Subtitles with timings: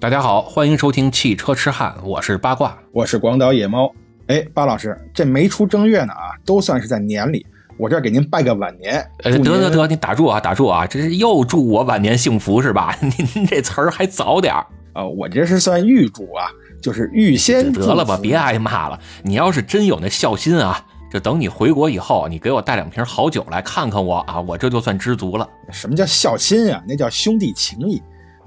[0.00, 3.92] 大家好，欢迎收听汽车痴汉，我是八卦，我是广岛野猫。
[4.28, 7.44] 哎，巴老师，这没出正月呢啊，都算是在年里。
[7.76, 9.04] 我这儿给您拜个晚年。
[9.24, 12.96] 呃，得得得，你打住啊，打住啊，这是又祝我晚年幸福是吧？
[13.00, 16.46] 您这词儿还早点儿啊，我这是算预祝啊，
[16.80, 17.72] 就是预先。
[17.72, 18.96] 得了吧，别挨骂了。
[19.24, 20.80] 你要是真有那孝心啊，
[21.10, 25.48] 就等你回国以后，你给我带两瓶好酒来看看我啊，我这就算知足了。
[25.72, 26.80] 什么叫孝心啊？
[26.86, 28.00] 那叫兄弟情谊。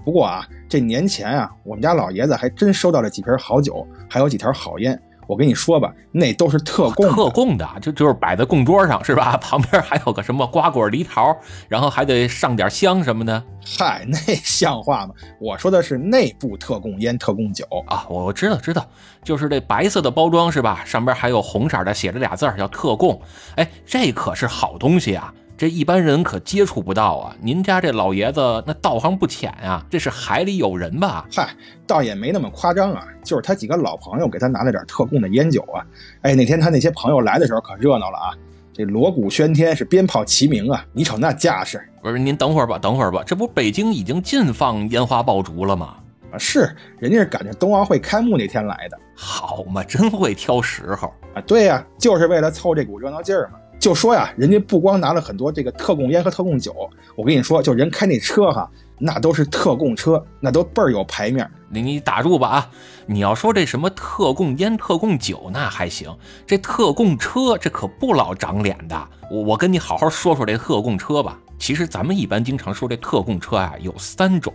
[0.06, 4.98] 不过啊，这年前啊，我们家老爷子还真收到了几瓶好酒，还有几条好烟。
[5.28, 9.36] 我跟你说吧，那都是特供，特供的，就就是摆在供桌上是吧？
[9.44, 11.36] 旁边还有个什么瓜果梨桃，
[11.68, 13.44] 然后还得上点香什么的。
[13.78, 15.14] 嗨，那像话吗？
[15.42, 18.06] 我说的是内部特供烟、特供酒啊。
[18.08, 18.90] 我知道，知道，
[19.26, 20.86] 就是这白色的包装是吧？
[20.86, 23.22] 上边还有红色的，写着俩字叫特供。
[23.58, 25.34] 哎，这可是好东西啊。
[25.58, 27.36] 这一般人可接触不到啊！
[27.40, 31.28] 您家这老爷子那道行不浅呀，这是海里有人吧？
[31.32, 31.50] 嗨，
[31.86, 35.86] 倒也没那么夸张啊，就是他几个老朋友给他拿了点特供的烟酒啊。
[36.22, 38.34] 哎，那天他那些朋友来的时候可热闹了啊，
[38.74, 40.84] 这锣鼓喧天，是鞭炮齐鸣啊！
[40.94, 42.18] 你瞅那架势，不是？
[42.18, 45.96] 您等会儿吧，等会儿吧，这不北京已经禁放烟花爆竹了吗？
[46.32, 48.98] 啊，是，人家是赶着冬奥会开幕那天来的。
[49.16, 51.42] 好嘛，真会挑时候啊！
[51.46, 53.60] 对呀，就是为了凑这股热闹劲儿嘛。
[53.82, 61.50] 就说呀，人家不光拿了很多这个特供烟和特供酒，我跟你说，就人开那车哈，那都是特供车，那都倍儿有牌面。
[61.68, 62.70] 你你打住吧啊！
[63.08, 66.16] 你要说这什么特供烟、特供酒那还行，
[66.46, 69.08] 这特供车这可不老长脸的。
[69.32, 71.40] 我我跟你好好说说这特供车吧。
[71.58, 74.54] 其实咱们一般经常说这特供车啊，有三种。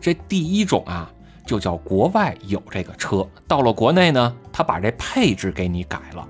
[0.00, 1.10] 这第一种啊，
[1.44, 6.24] 就叫国外有这个车，到了国内呢，他把这配置给你改了。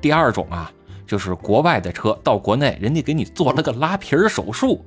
[0.00, 0.70] 第二种啊。
[1.08, 4.84] 就是国外的车到国内，人家给你做了个拉皮儿手术。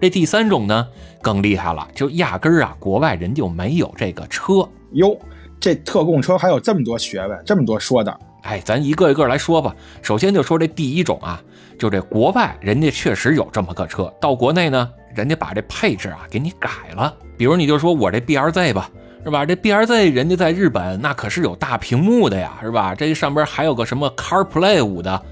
[0.00, 0.86] 这第三种呢
[1.22, 5.18] 更厉害了，就压根儿啊，国外人就没有这个车哟。
[5.58, 8.14] 这特供车还有这么多学问，这么多说的。
[8.42, 9.74] 哎，咱一个一个来说吧。
[10.02, 11.42] 首先就说这第一种啊，
[11.78, 17.14] 就这国外人家确实有这么个车，到国内呢，人家把这配置啊给你改了。
[17.38, 18.90] 比如你就说我这 B R Z 吧，
[19.24, 19.46] 是吧？
[19.46, 22.94] 这 B R Z 人家在日本那可是有大屏幕的呀，是吧？
[22.94, 25.22] 这上边还有个什么 Car Play 五的。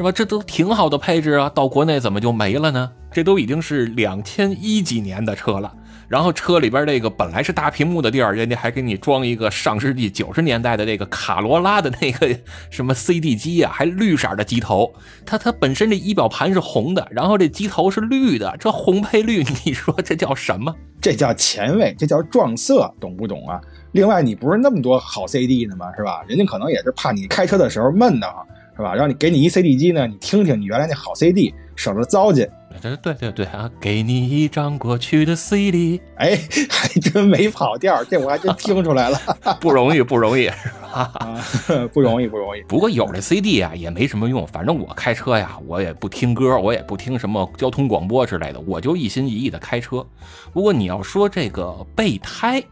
[0.00, 0.10] 是吧？
[0.10, 2.90] 这都挺好的配置啊，到国内怎么就没了呢？
[3.12, 5.70] 这都已经是两千一几年的车了，
[6.08, 12.34] 然后车里边那个本来是大屏幕的地儿，人家还给你装一个上世纪九十年代的那个卡罗拉的那个
[12.70, 14.90] 什么 CD 机啊，还绿色的机头。
[15.26, 20.74] 它它本身这仪表盘是红的，然后这机头是绿的，这红配绿， 你说这叫什么？
[20.98, 23.60] 这叫前卫，这叫撞色，懂不懂啊？
[23.92, 25.92] 另外，你不是那么多好 CD 呢吗？
[25.94, 26.22] 是吧？
[26.26, 28.46] 人家可能也是怕你开车的时候闷的慌。
[28.80, 28.94] 是吧？
[28.94, 32.50] 让你给你一 CD 机呢，你听听你原来那好 CD，省着糟践。
[32.80, 33.68] 对对对对啊！
[33.80, 36.38] 给你一张过去的 CD，哎，
[36.70, 39.20] 还真没跑调，这我还真听出来了。
[39.60, 41.12] 不容易，不容易，是吧？
[41.92, 42.62] 不容易，不容易。
[42.62, 44.46] 不过有这 CD 啊，也没什么用。
[44.46, 50.06] 反正我开车呀，我也不听歌，我也不听什么交通广播之类的，我就一心一意的开车。
[50.52, 52.62] 不过你要说这个备胎，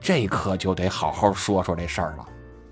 [0.00, 2.24] 这可就得好好说说这事儿了。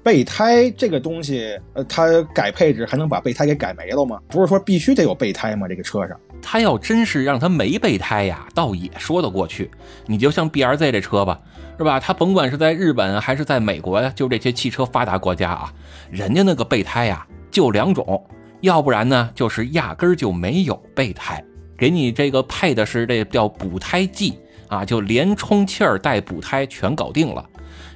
[0.03, 4.19] 备胎这个东西，呃，它改配置还能把备胎给改没了吗？
[4.29, 5.69] 不是说必须得有备胎吗？
[5.69, 9.71] 这个车上，它要真是让它没备胎呀，倒也说得过去。
[10.07, 11.39] 你就像 B R Z 这车吧，
[11.77, 12.01] 是吧？
[12.01, 15.73] 它甭管是在日本还是在美国呀，就这些汽车发达国家啊，
[16.11, 18.25] 人家那个备胎呀就两种，
[18.61, 21.45] 要不然呢就是压根儿就没有备胎，
[21.77, 24.39] 给你这个配的是这叫补胎剂
[24.69, 27.45] 啊，就连充气儿带补胎全搞定了。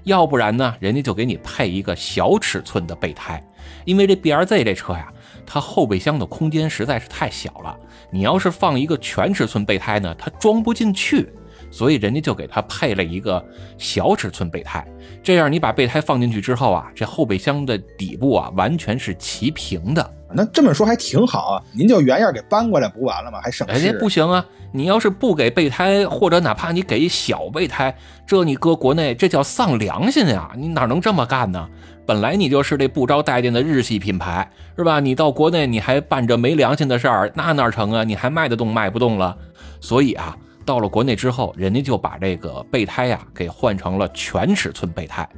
[0.04, 3.42] 要不然呢，人家就给你配一个小尺寸的备胎，
[3.84, 5.12] 因为这 B R Z 这车呀，
[5.46, 7.76] 它后备箱的空间实在是太小了。
[8.10, 11.32] 你要是放一个全尺寸备胎呢，它装不进去，
[11.72, 13.44] 所以人家就给它配了一个
[13.78, 14.86] 小尺寸备胎。
[15.22, 20.14] 这样你把备胎放进去之后啊，这后备箱的底部啊，完全是齐平的。
[20.34, 23.38] 那这么说还挺好啊，您就原样给搬过来不完了吗？
[23.42, 23.88] 还省事。
[23.88, 24.44] 哎，不行啊！
[24.72, 27.94] 你要是不给备胎，或者哪怕你给小备胎，
[28.26, 30.50] 这你搁国内这叫丧良心呀！
[30.56, 31.68] 你哪能这么干呢？
[32.06, 35.00] 本来你就是这不招待见的日系品牌，是吧？
[35.00, 38.02] 你到国内你还办着没良心的事儿，那哪成啊？
[38.02, 39.36] 你还卖得动卖不动了？
[39.80, 40.34] 所以啊。
[40.64, 45.28] 到了国内之后，人家就把这个备胎呀给换成了全尺寸备胎。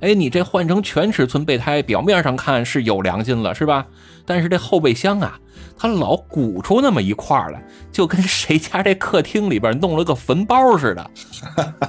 [0.00, 3.86] 哎，你这换成全尺寸备胎，表面上看是有良心了，是吧？
[4.26, 5.38] 但是这后备箱啊，
[5.76, 7.62] 它老鼓出那么一块来，
[7.92, 11.10] 就跟谁家这客厅里边弄了个坟包似的。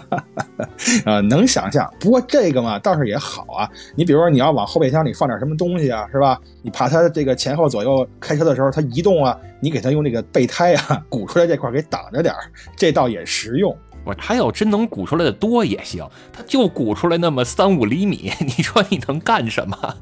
[1.05, 1.89] 啊，能想象。
[1.99, 3.69] 不过这个嘛，倒是也好啊。
[3.95, 6.39] 你比如说，你要往后备箱里放点什么东西啊，是吧？
[6.61, 12.33] 你怕它这个前后左右开车的时候它移动啊，你给它用这个备胎啊 鼓出来这块给挡着点
[12.75, 13.75] 这倒也实用。
[14.05, 19.95] 我说他要真能鼓出来的多也行，他就鼓出来那么三五厘米， 你说你能干什么？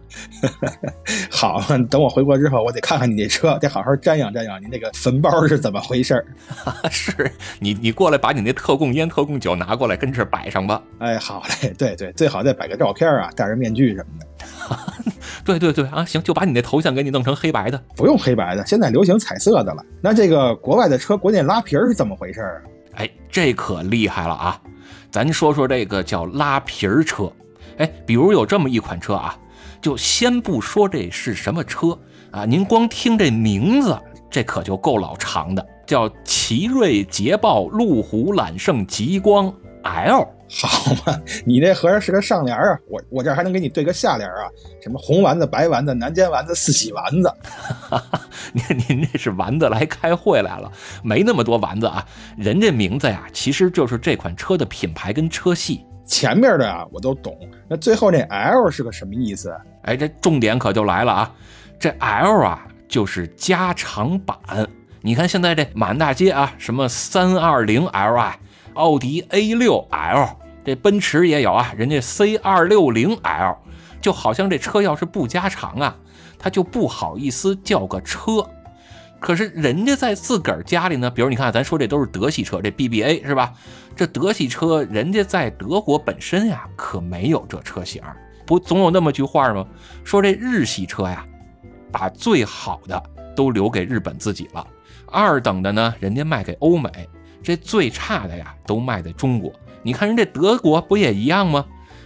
[1.32, 6.26] 好，等我回国之后，我得看看你这车，得好好瞻仰瞻仰你那个坟包是怎么回事儿。
[6.92, 10.82] 是你，你过来把你那特供烟、特供酒拿过来，跟这摆上吧。
[11.00, 14.28] 哎，好嘞，对对，最好再摆个照片啊，戴着面具什么的。
[15.46, 19.86] 对对对啊，行，就把你那头像给你弄成黑白的，不用黑白的，现在流行彩色的了。
[20.02, 22.60] 那这个国外的车国内拉皮儿是怎么回事啊？
[22.96, 24.62] 哎，这可厉害了啊！
[25.12, 27.32] 咱说说这个叫拉皮儿车。
[27.78, 29.38] 哎，比如有这么一款车啊，
[29.82, 31.98] 就先不说这是什么车
[32.32, 34.00] 啊，您光听这名字，
[34.30, 39.52] 这可就够老长的，叫奇瑞捷豹路虎揽胜极光
[39.84, 40.28] L。
[40.62, 44.48] 好嘛， 你那合着是个上联啊，我我这还能给你对个下联啊，
[44.82, 47.34] 什么红丸子、白丸子、南煎丸子、四喜丸子。
[48.54, 50.72] 您您这是丸子来开会来了？
[51.04, 52.06] 没那么多丸子啊，
[52.38, 55.84] 人这名字呀，其实就是这款车的品牌跟车系。
[56.06, 57.36] 前面的啊我都懂，
[57.68, 59.52] 那最后那 L 是个什么意思？
[59.84, 61.34] 哎，这重点可就来了啊，
[61.80, 64.38] 这 L 啊就是加长版。
[65.02, 68.34] 你看现在这满大街啊，什么三二零 Li、
[68.76, 70.43] 奥迪 A 六 L。
[70.66, 73.58] 这奔驰也有啊，人家 C 二六零 L，
[74.02, 75.96] 就好像这车要是不加长啊，
[76.40, 78.48] 他就不好意思叫个车。
[79.20, 83.54] 可是人家在自个儿家里呢，比如你看，咱说这都是德系车，这 BBA 是吧？
[83.96, 88.02] 这德系车，人家在德国本身呀，可没有这车型。
[88.46, 89.66] 不总有那么句话吗？
[90.04, 91.26] 说这日系车呀，
[91.90, 93.02] 把最好的
[93.34, 94.68] 都留给日本自己了，
[95.06, 96.90] 二等的呢，人家卖给欧美，
[97.42, 99.54] 这最差的呀，都卖在中国。
[99.84, 101.66] 你看人这德国不也一样吗？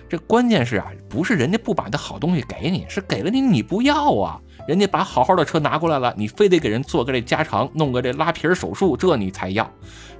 [0.09, 4.39] 这关键是啊，不是人家不把那好东西给你，是给了你你不要啊。
[4.67, 9.67] 人家把好好的车拿过来了，你非得给人做个这加长，弄个这拉皮儿手术，这你才要，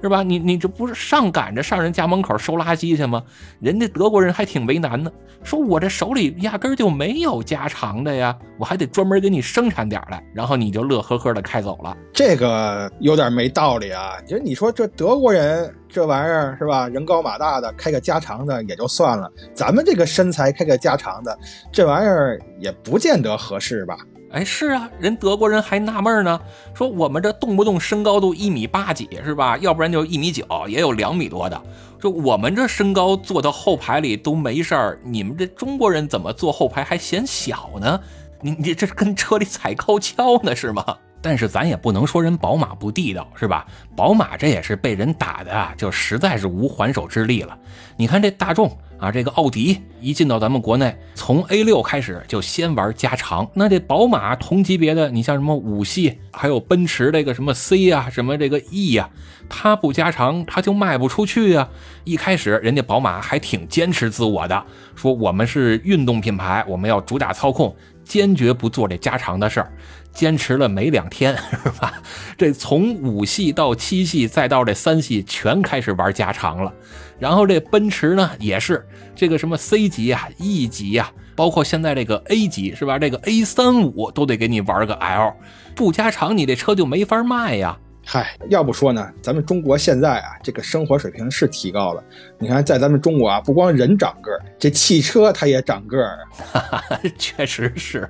[0.02, 0.22] 是吧？
[0.22, 3.22] 你你这不是上赶着上人家门口收垃圾去吗？
[3.60, 5.12] 人家德国人还挺为难的，
[5.42, 11.94] 说我这手里压根就没有加长的呀，我还得专门给你生产点来，然后你就乐呵呵的开走了。
[12.14, 14.18] 这个有点没道理啊！
[14.26, 16.88] 就你说这德国人这玩意儿是吧？
[16.88, 21.38] 人高马大的，开个加长的也就算了，咱们这个身材开个加长的，
[21.70, 23.98] 这玩意儿也不见得合适吧？
[24.30, 26.38] 哎，是啊，人德国人还纳闷呢，
[26.74, 29.56] 说我们这动不动身高都一米八几是吧？
[29.58, 31.60] 要不然就一米九，也有两米多的。
[31.98, 37.98] 说我们这身高坐到后排里都没事儿，你们这中国人怎么坐后排还嫌小呢？
[38.42, 40.84] 你你这跟车里踩高跷呢是吗？
[41.22, 43.66] 但是咱也不能说人宝马不地道是吧？
[43.96, 47.58] 宝马这也是被人打的啊，就实在是无还手之力了。
[47.96, 48.76] 你看这大众。
[48.98, 53.48] 啊，这个奥迪一进到咱们国内，从 A 六开始就先玩加长。
[53.54, 59.08] 那这宝马同级别的，你像什么五系，还有奔驰这个什么 C 呀，什么这个 E 呀，
[59.48, 61.68] 它不加长，它就卖不出去啊。
[62.04, 64.64] 一开始人家宝马还挺坚持自我的，
[64.96, 67.74] 说我们是运动品牌，我们要主打操控，
[68.04, 69.72] 坚决不做这加长的事儿。
[70.10, 72.02] 坚持了没两天，是吧？
[72.36, 76.72] 这从五系到七系，再到这三系，全开始玩加长了。
[77.18, 82.98] 然后这奔驰呢，也是这个什么 C 级啊、E 级呀，包括现在这个 A 级，是吧？
[82.98, 85.34] 这个 A 三五都得给你玩个 L，
[85.74, 87.76] 不加长你这车就没法卖呀。
[88.04, 92.02] 嗨，要不说呢，咱们中国现在啊，这个生活水平是提高了。
[92.38, 96.82] 你看，在咱们中国啊，不光人长个儿，这汽车它也长个儿啊。
[97.18, 98.08] 确实是。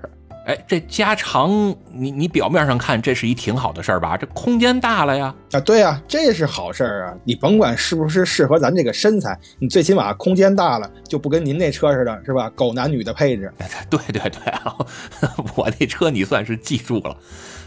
[0.48, 1.50] 哎，这加长，
[1.92, 4.16] 你你表面上看这是一挺好的事儿吧？
[4.16, 5.34] 这空间大了呀！
[5.52, 7.14] 啊，对呀，这是好事儿啊！
[7.22, 12.48] 你甭管是不是适合咱这个身材，你最起码空间大了，就不跟您那车似的，是吧？
[12.54, 13.52] 狗男女的配置。
[13.90, 14.74] 对对对啊，
[15.54, 17.14] 我那车你算是记住了。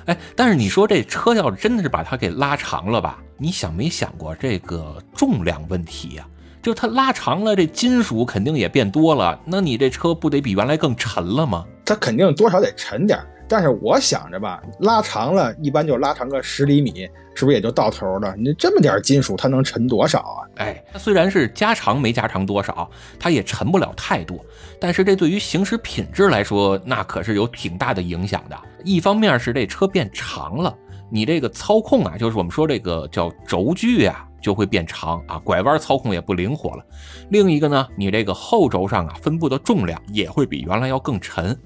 [0.08, 3.20] 哎，但是你说这车要真的是把它给拉长了吧？
[3.38, 6.26] 你想没想过这个重量问题呀？
[6.62, 11.65] 就它拉长了，这金属肯定也变多了，那你这车不得比原来更沉了吗？
[11.86, 18.34] 它肯定多少得沉点但是我想着吧，拉长了一般就拉长个十厘米，是不是也就到头了？
[18.38, 20.39] 你这么点金属，它能沉多少啊？
[20.56, 22.89] 哎，它虽然是加长没加长多少，
[23.20, 24.39] 它也沉不了太多，
[24.80, 28.58] 但是这对于行驶品质来说，那可是有挺大的影响的。
[28.86, 30.74] 一方面是这车变长了，
[31.10, 34.25] 你这个操控啊，就是我们说这个叫轴距啊。
[34.42, 36.84] 就会变长啊，拐弯操控也不灵活了。
[37.30, 41.58] 另一个呢，你这个后轴上啊分布的重量也会比原来要更沉。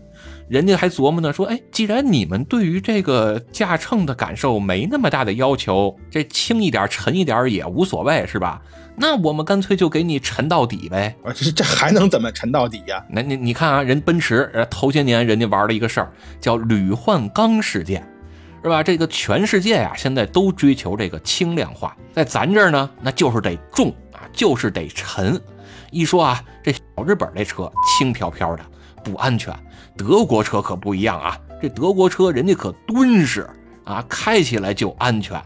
[0.48, 8.62] 人家还琢磨呢，说，哎，既然你们对于这个驾乘的感受没那么大的要求，这轻一点、沉一点也无所谓，是吧？
[8.98, 11.16] 那我们干脆就给你沉到底呗。
[11.24, 13.04] 啊，这这还能怎么沉到底呀？
[13.10, 18.08] 那你你看啊，人奔驰头些年人家玩了一个事儿，叫铝换钢事件。
[18.66, 18.82] 是吧？
[18.82, 25.40] 这个全世界呀，现在都追求这个轻量化，在咱这儿呢，那就是得重啊，就是得沉。
[25.92, 28.66] 一说啊，这小日本这车轻飘飘的，
[29.04, 29.54] 不安全。
[29.96, 33.48] 德国车可不一样啊，这德国车人家可敦实
[33.84, 35.40] 啊，开起来就安全。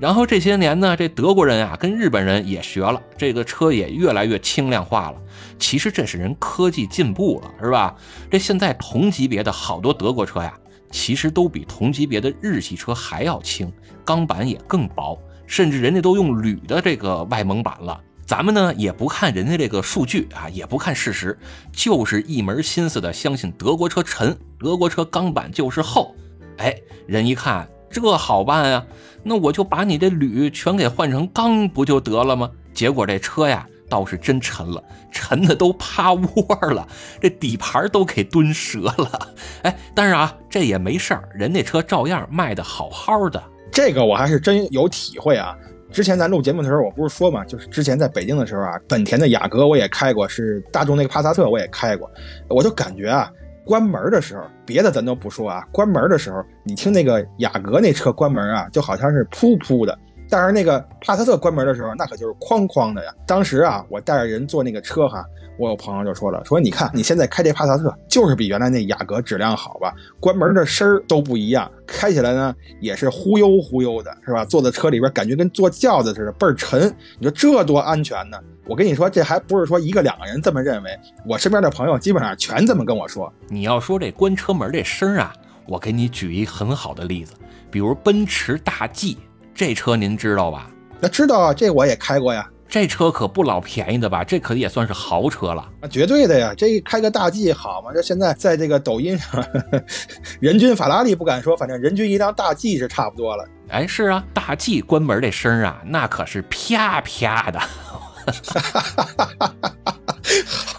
[0.00, 5.16] 然后这些年呢，这德国人啊跟日本人也学了，这个车也越来越轻量化了。
[5.60, 7.94] 其实这是人科技进步了，是吧？
[8.28, 10.52] 这现在同级别的好多德国车呀，
[10.90, 13.72] 其实都比同级别的日系车还要轻，
[14.04, 18.00] 钢板也更薄，甚至人家都用铝的这个外蒙板了。
[18.26, 21.38] 咱们呢也不看人家这个数据啊，也不看事实，
[21.72, 26.14] 就是一门心思的相信德国车沉，德国车钢板就是厚。
[26.58, 26.74] 哎，
[27.06, 28.86] 人一看这好办呀，
[29.22, 32.50] 那我就把你这铝全给换成钢不就得了吗？
[32.74, 36.86] 结果这车呀倒是真沉了，沉的都趴窝了，
[37.20, 39.28] 这底盘都给蹲折了。
[39.62, 43.42] 哎，但是啊这也没事儿，人那车照样卖的好好的。
[43.70, 45.56] 这个我还是真有体会啊。
[45.90, 52.10] 之前咱录节目的时候，我不是说嘛，就是之前在北京的时候啊，本田的雅阁我也开过，是大众那个帕萨特我也开过，
[52.48, 53.32] 我就感觉啊，
[53.64, 59.98] 关门的时候，别的咱都不说啊，关门的时候，你听那个雅阁那车关门啊，就好像是噗噗的。
[60.28, 63.12] 但是那个帕萨特关门的时候，那可就是哐哐的呀。
[63.26, 65.24] 当时啊，我带着人坐那个车哈，
[65.58, 69.92] 我有朋友就说了，说你看你现在开这帕萨特，就是比原来那雅阁质量好吧？
[70.20, 74.44] 关门的声儿都不一样，开起来呢也是忽悠忽悠的，是吧？
[74.44, 76.94] 坐在车里边感觉跟坐轿子似的，倍儿沉。
[77.18, 78.38] 你说这多安全呢？
[78.66, 80.90] 我跟你说，这还不是说一个两个人这么认为，
[81.26, 83.32] 我身边的朋友基本上全这么跟我说。
[83.48, 85.32] 你要说这关车门这声啊，
[85.66, 87.32] 我给你举一很好的例子，
[87.70, 89.16] 比如奔驰大 G。
[89.58, 90.70] 这车您知道吧？
[91.00, 92.48] 那知道啊，这我也开过呀。
[92.68, 94.22] 这车可不老便宜的吧？
[94.22, 96.54] 这可也算是豪车了啊，绝对的呀。
[96.56, 97.90] 这开个大 G 好吗？
[97.92, 99.44] 这现在在这个抖音上，
[100.38, 103.44] 人均法拉利不敢说，反正人均一辆大 G 是差不多了。
[103.70, 107.60] 哎，是啊，大 G 关门这声啊，那可是啪啪的，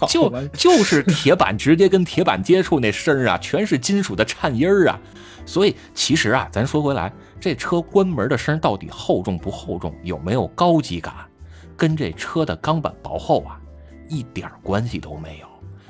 [0.08, 4.98] 就就是铁板直接跟铁板接触那声啊，全是金属的颤音儿啊。
[5.44, 11.14] 所以其实啊，咱说回来，这车关门的声到底厚重不厚重，有没有高级感，
[11.76, 13.58] 跟这车的钢板薄厚啊，
[14.08, 15.46] 一点关系都没有。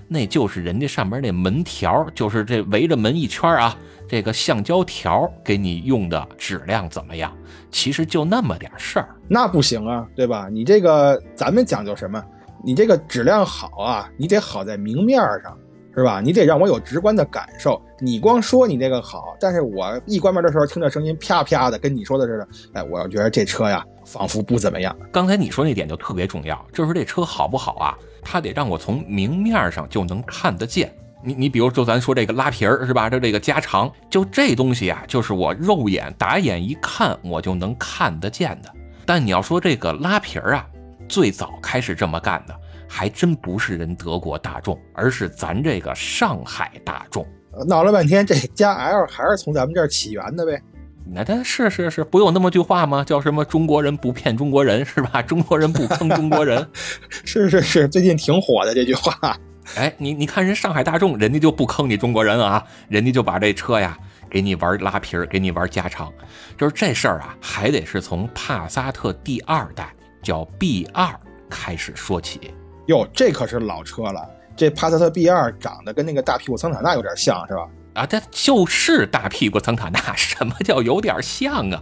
[0.07, 3.76] 那就是人家上面那门条，就是这围着门一圈啊，
[4.09, 7.33] 这个橡胶条给你用的质量怎么样？
[7.71, 9.09] 其实就那么点事儿。
[9.28, 10.49] 那不行啊，对吧？
[10.49, 12.21] 你这个咱们讲究什么？
[12.64, 15.57] 你这个质量好啊，你得好在明面上。
[15.94, 16.20] 是吧？
[16.20, 17.80] 你得让我有直观的感受。
[17.99, 22.49] 你光说你这个好，但是我一关门的时候听着声音啪啪的，跟你说的似的。
[22.75, 24.97] 哎，我觉得这车呀，仿佛不怎么样。
[25.12, 27.99] 刚才你说那点就特别重要，就是这车好不好啊？
[28.23, 30.92] 它得让我从明面上就能看得见。
[31.23, 33.11] 你你比如就咱说这个拉皮儿是吧？
[33.11, 38.73] 这这个加长，就这东西啊，就是我肉眼打眼一看我就能看得见的。
[39.04, 40.66] 但你要说这个拉皮儿啊，
[41.09, 42.56] 最早开始这么干的。
[42.92, 47.25] 还真不是人德国大众，而是咱这个上海大众。
[47.68, 50.61] 闹了半天，这加 L 还是从咱们这儿起源的呗？
[51.06, 53.04] 那他是是是，不有那么句话吗？
[53.04, 55.23] 叫什么“中国人不骗中国人”是吧？
[55.23, 56.68] 中国人不坑中国人，
[57.25, 59.37] 是是是，最近挺火的这句话。
[59.76, 63.97] 哎，你你看人上海大众，人家就不坑你中国人啊，人家就把这车呀
[64.28, 66.12] 给你玩拉皮儿，给你玩加长。
[66.59, 71.09] 就是这事儿啊，还得是从帕萨特第二代叫 B 二
[71.49, 72.52] 开始说起。
[72.90, 74.28] 哟，这可是老车了。
[74.56, 77.68] 这帕萨特 B 二长得跟那个大屁股桑塔纳有点像，是吧？
[77.94, 80.00] 啊，它就是大屁股桑塔纳。
[80.16, 81.80] 什么叫有点像啊？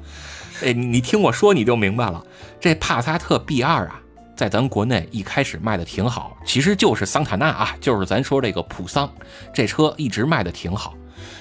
[0.63, 2.23] 哎，你听我说，你就明白了。
[2.61, 3.99] 这帕萨特 B 二啊，
[4.37, 9.11] 在咱国内一开始卖的挺好，其实就是桑塔纳啊，就是咱说这个普桑，
[9.55, 10.95] 这车一直卖的挺好。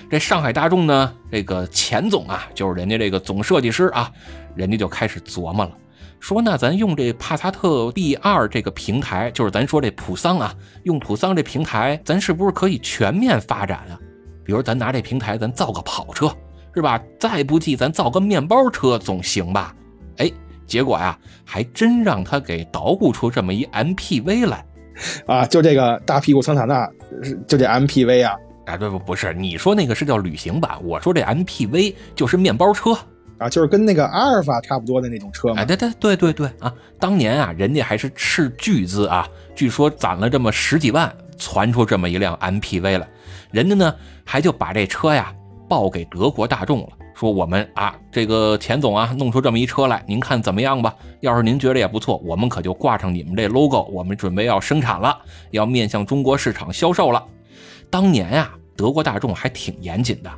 [0.10, 4.10] 这上海大众呢，这个钱总啊，就是人家这个总设计师啊，
[4.56, 5.72] 人家就开始琢磨了。
[6.20, 14.00] 说那咱用这帕萨特 B 二这个平台，就是咱说这普桑啊，用普桑这平台，咱是不是可以全面发展啊？
[14.44, 16.30] 比如咱拿这平台，咱造个跑车，
[16.74, 17.02] 是吧？
[17.20, 19.76] 再不济，咱造个面包车总行吧？
[20.18, 20.32] 哎，
[20.66, 24.66] 结果呀，还真让他给捣鼓出这么一 MPV 来，
[25.28, 26.90] 啊，就这个大屁股桑塔纳，
[27.48, 28.36] 就这 MPV 啊？
[28.66, 32.98] 啊，不不不是，你说那个是叫旅行版，我说这 MPV 就是面包车。
[33.38, 35.62] 啊，就是跟那个阿尔法差不多的那种车嘛。
[35.62, 36.74] 哎，对对对对对啊！
[37.00, 43.08] 当年啊，人家还是斥巨资啊，据说攒了这么十几万，传出这么一辆 MPV 来。
[43.52, 45.32] 人家呢，还就把这车呀
[45.70, 50.96] 报给德国大众了，说我们啊，这个钱总啊，弄出这么一车来，您看怎么样吧？
[51.20, 55.16] 要是您觉得也不错，我们可就挂上你们这 logo，我们准备要生产了，
[55.52, 57.24] 要面向中国市场销售了。
[57.90, 60.32] 当年呀，德国大众还挺严谨的。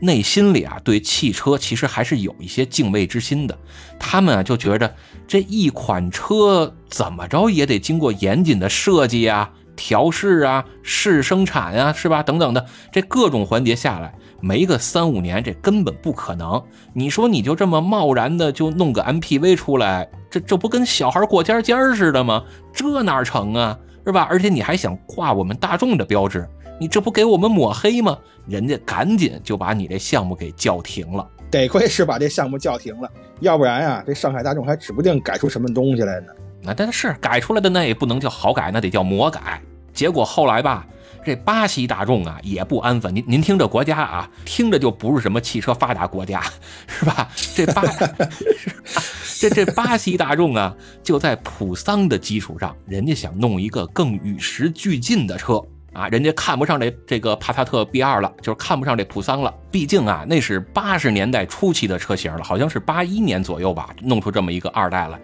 [0.00, 3.58] 内心里啊对汽车其实还是有一些敬畏之心的。
[3.98, 4.94] 他们啊就觉着
[5.28, 12.22] 这一款车怎么着也得经过严谨的设计啊、调试啊、试生产啊，是吧？
[12.22, 16.62] 等等的这各种环节下来，没个三五年，这根本不可能。
[16.94, 22.42] 你说你就这么贸然的就弄个 MPV 出来，这这不跟小孩过家家似的吗？
[22.72, 23.78] 这哪成啊？
[24.04, 24.26] 是吧？
[24.30, 26.48] 而且你还想挂我们大众的标志，
[26.80, 28.18] 你这不给我们抹黑吗？
[28.48, 31.28] 人家赶紧就把你这项目给叫停了。
[31.50, 33.10] 得亏是把这项目叫停了，
[33.40, 36.28] 要不然呀，这上海大众还指不定改出什么东西来呢。
[36.62, 39.60] 那但是改出来的那也不能叫好改，那得叫魔改。
[39.92, 40.86] 结果后来吧，
[41.22, 43.14] 这巴西大众啊也不安分。
[43.14, 46.42] 您您听这国家啊，听着就不是什么汽车发达国家，
[46.86, 47.28] 是吧？
[47.54, 47.82] 这巴。
[49.38, 59.52] 这这巴西大众啊，就在普桑的基础上，人家想弄一个更与时俱进的车啊，人家看不上这这个帕萨特 B 二了，就是看不上这普桑了。
[59.70, 65.18] 毕竟啊，那是八十年代初期的车型了，好像是八一年左右吧，弄出这么一个二代了。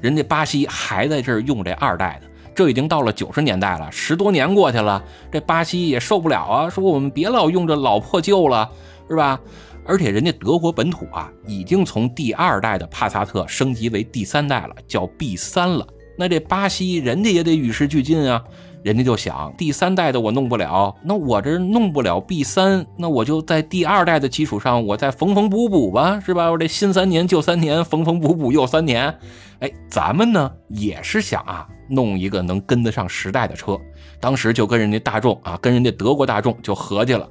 [0.00, 8.70] 人家巴西还在这儿用这二代的，这已经到了九十年代了，十多年过去了，这巴西也受不了啊，说我们别老用这老破旧了，
[9.08, 9.40] 是吧？
[9.84, 15.84] 而且人家德国本土啊，已经从第二代的帕萨特升级为第三代了，叫 B 三了。
[16.16, 18.40] 那这巴西人家也得与时俱进啊，
[18.82, 26.50] 人家就想第三代的我弄不了，那我这弄不了 B 三，那我就在第二代的基础上，我再缝缝补补吧，是吧？
[26.50, 29.14] 我这新三年旧三年，缝缝补补又三年。
[29.60, 33.78] 哎，咱们呢也是想啊，弄一个能跟得上时代的车。
[34.20, 37.28] 当时就跟人家大众啊，跟人家德国大众就合计了，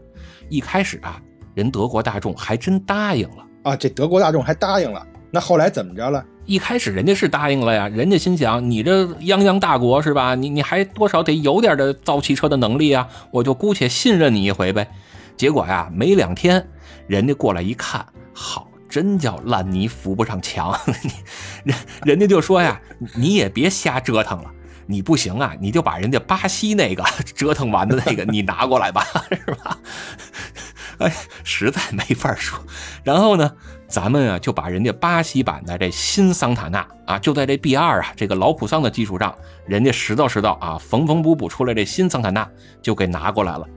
[0.49, 1.21] 一开始啊。
[1.53, 3.75] 人德国大众还真答应了啊！
[3.75, 6.23] 这德国大众还答应了，那后来怎么着了？
[6.45, 10.35] 一开始人家是答应了呀，人家心想你这泱泱大国是吧？
[10.35, 14.87] 你你还多少得有点的造汽车的能力啊，我就姑且信任你一回呗。
[15.37, 16.67] 结果呀，没两天，
[17.07, 20.77] 人家过来一看，好，真叫烂泥扶不上墙。
[21.63, 22.79] 人人家就说呀，
[23.15, 24.51] 你也别瞎折腾了，
[24.87, 29.77] 你不行啊，你就把人家巴西那个 折腾完的那个你拿过来吧，是吧？
[30.99, 31.11] 哎，
[31.43, 32.59] 实在没法说。
[33.03, 33.53] 然后呢，
[33.91, 39.35] 咱们啊就把人家巴西版的这新桑塔纳啊，就在这 B 二啊这个老普桑的基础上，
[39.67, 42.49] 人家拾掇拾掇啊，缝缝补补出来这新桑塔纳
[42.81, 43.67] 就给拿过来了。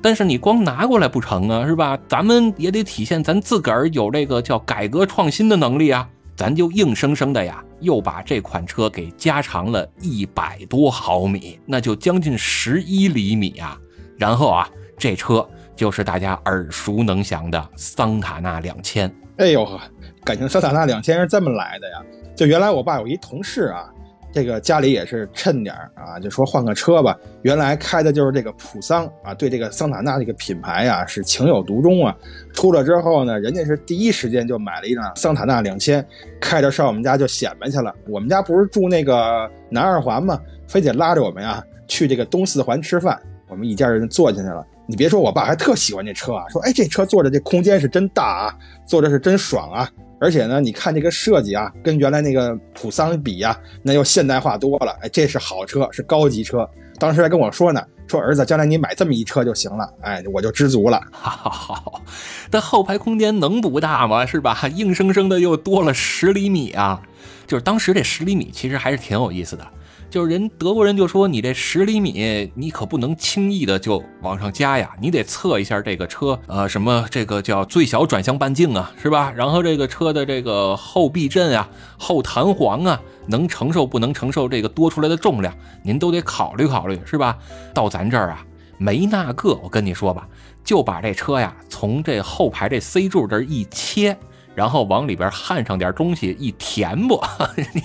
[0.00, 1.98] 但是你光拿过来不成啊，是吧？
[2.08, 6.08] 咱们也得体现咱自个儿有这个叫改革创新的能力啊。
[6.36, 13.76] 咱就硬生生的呀，又把这款车给加长了一百多毫米，那就将近十一厘米啊。
[14.16, 15.44] 然后啊，这车。
[15.76, 19.12] 就是大家耳熟能详的桑塔纳两千。
[19.36, 19.80] 哎呦呵，
[20.24, 21.96] 感情桑塔纳两千是这么来的呀？
[22.36, 23.92] 就原来我爸有一同事啊，
[24.32, 27.18] 这个家里也是趁点啊，就说换个车吧。
[27.42, 32.16] 原来开的就是这个普桑啊，对这个桑塔纳这个品牌啊是情有独钟啊。
[32.52, 36.04] 出了之后呢，人家是第一时间就买了一辆桑塔纳两千，
[36.40, 37.92] 开着上我们家就显摆去了。
[38.06, 40.40] 我们家不是住那个南二环吗？
[40.68, 44.64] 非得拉着我们呀去这个东四环吃饭，我们一家人坐进去了。
[44.86, 48.54] 你别说，我爸还特喜欢这车啊，说哎，这车坐着这空间是真大啊，
[48.86, 56.68] 坐着是真爽啊，而且呢，你看这个设计啊，跟原来那个普桑比呀，那又现代化多了，哎，这是好车，是高级车。
[56.98, 61.00] 当时还跟我说呢，说儿子，将来你买这么一车就行了，哎，我就知足了。
[61.10, 62.02] 好，好，
[62.50, 64.24] 但后排空间能不大吗？
[64.26, 64.68] 是吧？
[64.68, 67.02] 硬生生的又多了十厘米啊，
[67.46, 69.66] 就是当时这十厘米其实还是挺有意思的。
[70.10, 79.32] 就是人德国人就说你这十厘米，你可不能轻易的就往上加呀，你得测一下这个车，呃，什么这个叫最小转向半径啊，是吧？
[79.34, 87.36] 然后这个车的这个后避震啊、后弹簧啊，能承受不能承受这个多出来的重量，您都得考虑考虑，是吧？
[87.72, 88.46] 到咱这儿啊，
[88.78, 90.28] 没那个，我跟你说吧，
[90.62, 94.16] 就把这车呀从这后排这 C 柱这儿一切。
[94.54, 97.22] 然后往里边焊上点东西一填补，
[97.56, 97.82] 这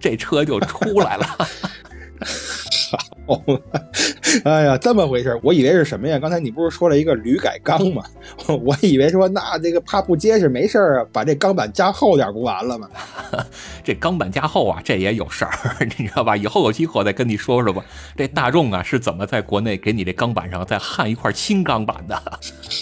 [0.00, 1.26] 这车就出来了。
[3.26, 3.40] 好，
[4.44, 6.18] 哎呀，这么回事我以为是什么呀？
[6.18, 8.02] 刚才你不是说了一个铝改钢吗？
[8.62, 12.88] 我以为说那这个怕不结实没事啊，把这钢板加厚点不完了吗？
[13.84, 15.52] 这钢板加厚啊，这也有事儿，
[15.98, 16.36] 你知道吧？
[16.36, 17.84] 以后有机会我再跟你说说吧。
[18.16, 22.20] 这大众啊是怎么在国内给你这钢板上再焊一块新钢板的？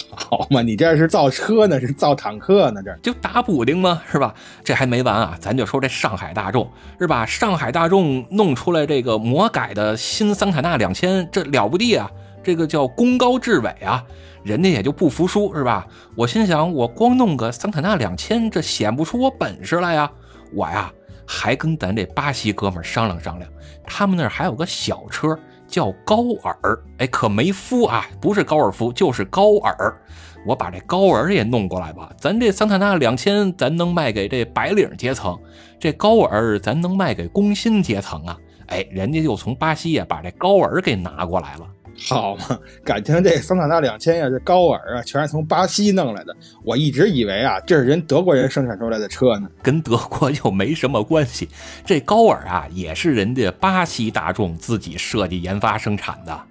[0.09, 2.81] 好嘛，你这是造车呢，是造坦克呢？
[2.83, 4.01] 这就打补丁吗？
[4.11, 4.33] 是吧？
[4.63, 7.25] 这还没完啊，咱就说这上海大众是吧？
[7.25, 12.09] 上海大众弄出来这个魔改的新桑塔纳两千，这了不地啊！
[12.43, 14.03] 这个叫功高至伟啊，
[14.43, 15.87] 人家也就不服输是吧？
[16.15, 20.11] 我心想，我光弄个桑塔纳两千，这显不出我本事来呀！
[20.53, 20.91] 我呀，
[21.25, 23.49] 还跟咱这巴西哥们商量商量，
[23.85, 25.37] 他们那儿还有个小车。
[25.67, 29.97] 叫高尔，哎，可没夫啊，不是高尔夫，就是高尔。
[30.45, 32.11] 我把这高尔也弄过来吧。
[32.19, 35.33] 咱这桑塔纳两千，咱能卖给这白领阶层；
[35.79, 38.37] 这高尔，咱能卖给工薪阶层啊。
[38.71, 41.67] 哎，人家又从巴西呀把这高尔给拿过来了。
[42.07, 46.33] 好嘛，感情这桑塔纳两千呀，这高尔啊，全是从巴西弄来的。
[46.63, 51.49] 我一直以为啊，这是人德国人生产出来的车呢，跟德国又没什么关系。
[51.85, 56.41] 这高尔啊，也是人家巴西大众自己设计研发生产的。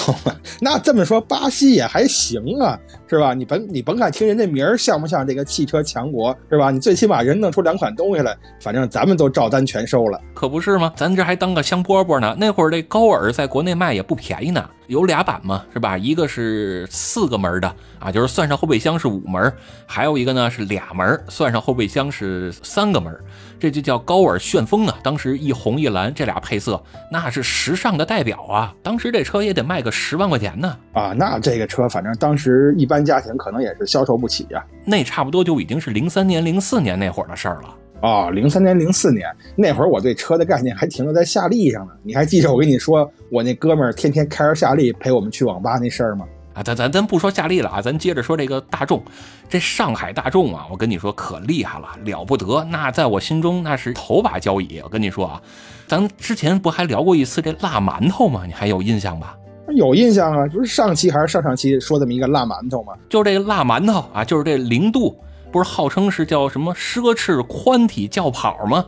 [0.00, 3.34] 好吧，那这么说巴西也还行啊，是吧？
[3.34, 6.70] 你甭你甭看听人家名儿像不像这个汽车强国，是吧？
[6.70, 10.90] 你最起码人弄出两款东西来，反正咱们都照单全收了，可不是吗？
[10.96, 12.34] 咱这还当个香饽饽呢。
[12.38, 15.96] 那会儿这高尔在国内卖也不便宜呢，有俩版嘛，是吧？
[15.96, 19.52] 一个是四个门的啊，就是算上后备箱是五门，
[19.86, 23.16] 还有一个呢是俩门，算上后备箱是三个门。
[23.60, 24.98] 这就叫高尔旋风啊！
[25.00, 28.74] 当时一红一蓝这俩配色，那是时尚的代表啊！
[28.82, 30.76] 当时这车也得卖个十万块钱呢！
[30.92, 34.64] 啊，那这个车反正当时一般家庭可能也是销售不起呀。
[34.84, 37.74] 那差不多就已经是零三年、零四年那会儿的事儿了。
[38.00, 41.92] 啊，零三年、零四年那会儿，我对车的概念还停留在夏利上呢。
[42.02, 46.24] 你还记着我跟你说，我那哥们儿天天开着夏利陪我们去网吧那事儿吗？
[46.54, 49.02] 啊，咱咱咱不说夏利了啊，咱接着说这个大众，
[49.48, 54.80] 这上海大众啊，我跟你说可厉害了，了不得，那在我心中那是头把交椅。
[54.82, 55.42] 我跟你说啊，
[55.86, 58.44] 咱之前不还聊过一次这辣馒头吗？
[58.46, 59.36] 你还有印象吧？
[59.76, 62.94] 有印象啊，不是上期还是上上期说这么一个辣馒头吗？
[63.08, 65.16] 就这个辣馒头啊，就是这零度，
[65.50, 68.84] 不是号称是叫什么奢侈宽体轿跑吗？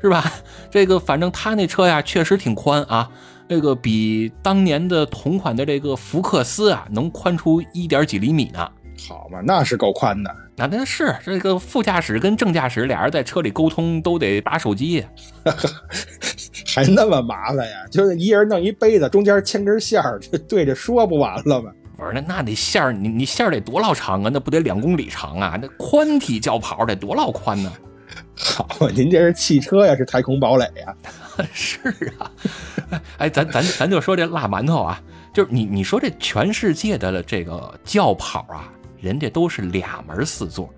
[0.00, 0.32] 是吧？
[0.70, 3.10] 这个反正他那车呀，确实挺宽啊。
[3.48, 8.68] 这个比当年的同款的这个福克斯啊，能宽出一点几厘米呢。
[9.08, 10.30] 好嘛，那是够宽的。
[10.56, 15.04] 那那是这个副驾驶跟正驾驶俩人在车里沟通都得打手机，
[16.72, 17.86] 还那么麻烦呀？
[17.90, 21.72] 就是一人弄一杯子，中间牵根线儿，就对着说不完了吗？
[21.96, 24.30] 不是，那那得线儿，你你线儿得多老长啊？
[24.32, 25.58] 那不得两公里长啊？
[25.60, 27.72] 那宽体轿跑得多老宽呢？
[28.36, 30.94] 好，您这是汽车呀，是太空堡垒呀？
[31.52, 31.78] 是
[32.18, 32.30] 啊，
[33.18, 35.00] 哎，咱咱咱就说这辣馒头啊，
[35.32, 40.72] 就是你你说这全世界的这个轿跑啊，人家都是俩门四座，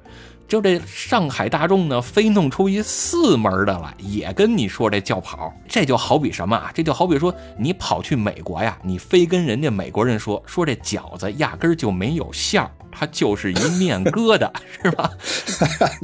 [0.49, 6.71] 就这上海大众呢，非弄出一四门的来，也跟你说这轿跑，这就好比什么啊？
[6.75, 12.71] 这就好比说你跑去美国呀，你非跟人家美国人说说这饺子压根儿就没有馅儿。
[12.99, 14.51] 它就是一面疙瘩，
[14.83, 15.11] 是吧？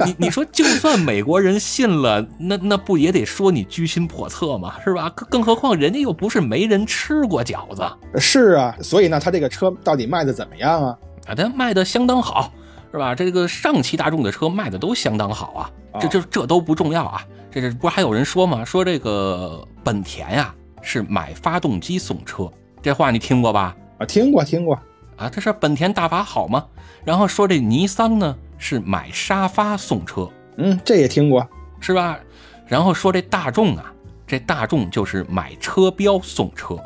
[0.05, 4.75] 你你说，就算美国人信了，那那不也得说你居心叵测吗？
[4.85, 5.11] 是吧？
[5.15, 7.83] 更更何况人家又不是没人吃过饺子。
[8.19, 10.97] 是啊，所以呢，他这个车到底卖的怎么样啊？
[11.25, 12.53] 啊，他卖的相当好，
[12.93, 13.15] 是吧？
[13.15, 15.71] 这个上汽大众的车卖的都相当好啊。
[15.99, 17.25] 这这这都不重要啊。
[17.51, 18.63] 这这不是还有人说吗？
[18.63, 20.53] 说这个本田呀
[20.83, 22.47] 是买发动机送车，
[22.83, 23.75] 这话你听过吧？
[23.97, 24.75] 啊，听过听过。
[25.17, 26.63] 啊，他说本田大法好吗？
[27.03, 31.47] 然后说这尼桑呢是买沙发送车，嗯，这也听过
[31.79, 32.19] 是吧？
[32.67, 33.91] 然后说这大众啊，
[34.27, 36.77] 这大众就是买车标送车，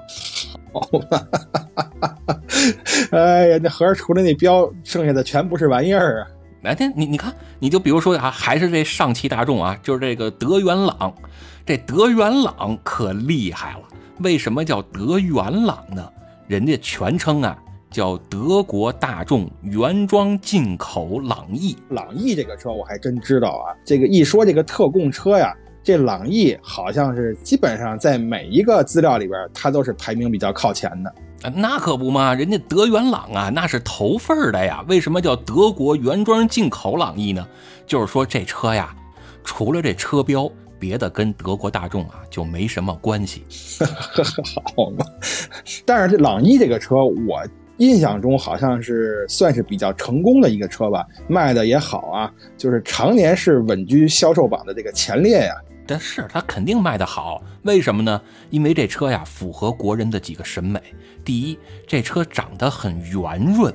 [0.74, 1.28] 好吧？
[3.12, 6.28] 哎呀，那合着除了那标，剩下的全不是玩意儿啊！
[6.64, 11.14] 哎，天，你你看，你就比如说啊，还是这上汽大众啊，就是这个德元朗，
[11.66, 13.82] 这德元朗可厉害了。
[14.20, 16.10] 为什么叫德元朗呢？
[16.48, 17.58] 人家全称啊。
[17.90, 23.72] 叫德国大众原装进口朗逸，朗逸这个车我还真知道啊。
[23.86, 31.16] 这个一说这个特供车呀，这朗逸好像是基本上在每一个资料里边，它都是排名比较靠前的。
[31.56, 34.84] 那可不嘛，人家德元朗啊，那是头份的呀。
[34.88, 37.48] 为什么叫德国原装进口朗逸呢？
[37.86, 38.96] 就是说这车呀，
[39.44, 43.44] 除了这车标，别的跟德国大众啊就没什么关系。
[44.76, 45.06] 好嘛，
[45.86, 47.44] 但是这朗逸这个车我。
[47.80, 55.54] 印象中好像是算是比较成功的一个车吧，卖的也好啊，就是常年是稳居销售榜的这个前列呀。
[55.88, 58.22] 但是它肯定卖得好，为什么呢？
[58.50, 60.82] 因为这车呀符合国人的几个审美。
[61.24, 63.72] 第一，这车长得很圆润；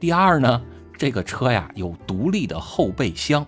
[0.00, 0.60] 第二呢，
[0.98, 3.42] 这个车呀有独立的后备箱；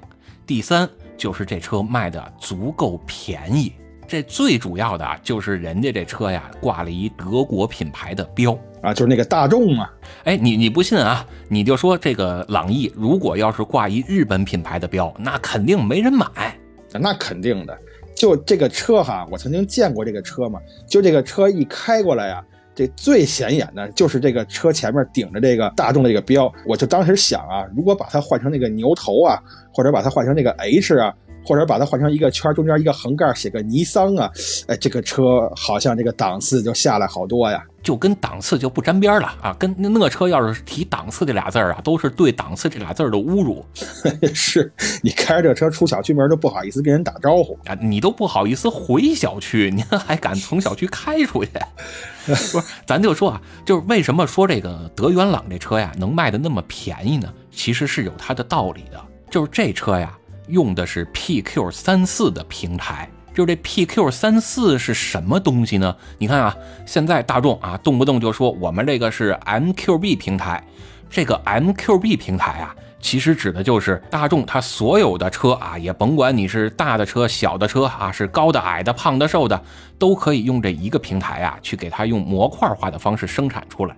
[0.46, 3.72] 第三，就是这车卖的足够便宜。
[4.06, 8.58] 这最主要的就是人家这车呀挂了一德国品牌的标。
[8.80, 9.92] 啊，就是那个大众啊！
[10.24, 11.26] 哎，你你不信啊？
[11.48, 16.57] 你就说这个朗逸，如果要是挂一日本品牌的标，那肯定没人买。
[16.92, 17.76] 那肯定的。
[18.14, 20.60] 就这个车哈，我曾经见过这个车嘛。
[20.86, 26.52] 就这个车一开过来呀，这最显眼的就是这个车前面顶着这个大众的这个标。
[26.66, 31.14] 我就当时想啊，如果把它换成那个牛头啊，或者把它换成那个 H 啊。
[31.46, 34.30] 或者把它换成一个圈，中间一个横盖，写个尼桑啊，
[34.66, 37.64] 哎，这个车好像这个档次就下来好多呀。
[37.88, 39.56] 就跟档次就不沾边了啊！
[39.58, 43.64] 跟那那车要是提档次这俩字儿啊，都是对档次这俩字儿的侮辱。
[44.34, 44.70] 是
[45.00, 51.50] 你开着这车出小区门都不好意思跟人打招呼啊，你都不好意思回小区，您还敢从小区开出去？
[52.28, 57.32] 不是，咱就说啊，就是为什么说这个德元朗这车呀能卖的那么便宜呢？
[57.50, 60.12] 其实是有它的道理的，就是这车呀
[60.48, 63.10] 用的是 PQ 三四的平台。
[63.38, 65.94] 就这 PQ 三四是什么东西呢？
[66.18, 70.60] 你看啊，现在大众啊，动不动就说我们这个是 MQB 平台。
[71.08, 79.62] 这个 MQB 平台啊，其实指的就是大众它所有的车啊，也甭管你是大的车、小的车啊，是高的、矮的、胖的、瘦的，
[80.00, 83.96] 都可以用这一个平台啊，去给它用模块化的方式生产出来。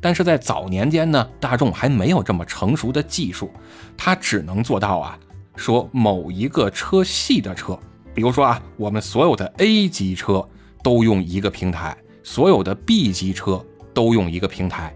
[0.00, 3.52] 但是在早年间呢，大众还没有这么成熟的技术，
[3.96, 5.16] 它只能做到啊，
[5.54, 7.78] 说某一个车系的车。
[8.14, 10.46] 比如说啊，我们所有的 A 级车
[10.82, 14.94] 都用一个平台，所有的 B 级车都用一个平台。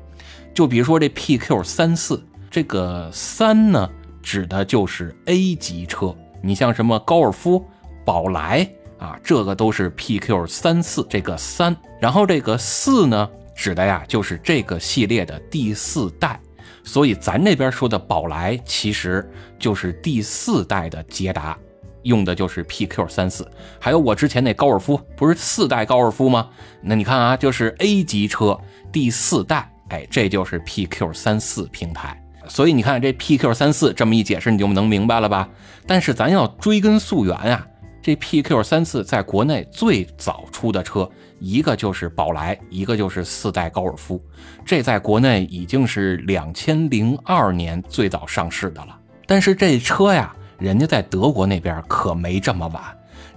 [0.52, 3.90] 就比如说这 PQ 三四，这个三呢，
[4.22, 6.14] 指的就是 A 级车。
[6.42, 7.64] 你像什么高尔夫、
[8.04, 11.76] 宝来啊，这个都是 PQ 三四这个三。
[12.00, 16.40] 然后这个四呢，指的呀就是这个系列的第四代。
[16.82, 19.26] 所以咱这边说的宝来，其实
[19.58, 21.58] 就是第四代的捷达。
[22.04, 26.48] 用的就是 PQ 三四，还有我之前那高尔夫，不是四代高尔夫吗？
[26.80, 28.58] 那你看啊，就是 A 级车
[28.92, 32.18] 第四代，哎，这就是 PQ 三四平台。
[32.46, 35.48] 所以你看这 PQ 三四这么一解释，你就能明白了吧？
[35.86, 37.66] 但是咱要追根溯源啊，
[38.02, 44.22] 这 PQ 三四在国内最早出的车，一个就是宝来，一个就是四代高尔夫，
[44.64, 48.98] 这在国内已经是两千零二年最早上市的了。
[49.26, 50.34] 但是这车呀。
[50.58, 52.82] 人家在德国那边可没这么晚，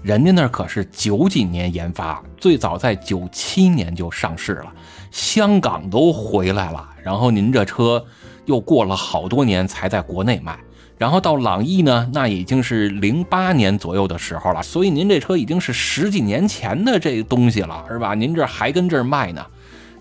[0.02, 4.72] 人家那可是九几年研发，最早在九七年就上市了，
[5.12, 8.04] 香港都回来了，然后您这车
[8.46, 10.58] 又过了好多年才在国内卖，
[10.98, 18.14] 然后到朗逸呢，那已经是零八年左右的时候了，所以您这车已经是十几年前的这东西了，是吧？
[18.14, 19.46] 您这还跟这儿卖呢，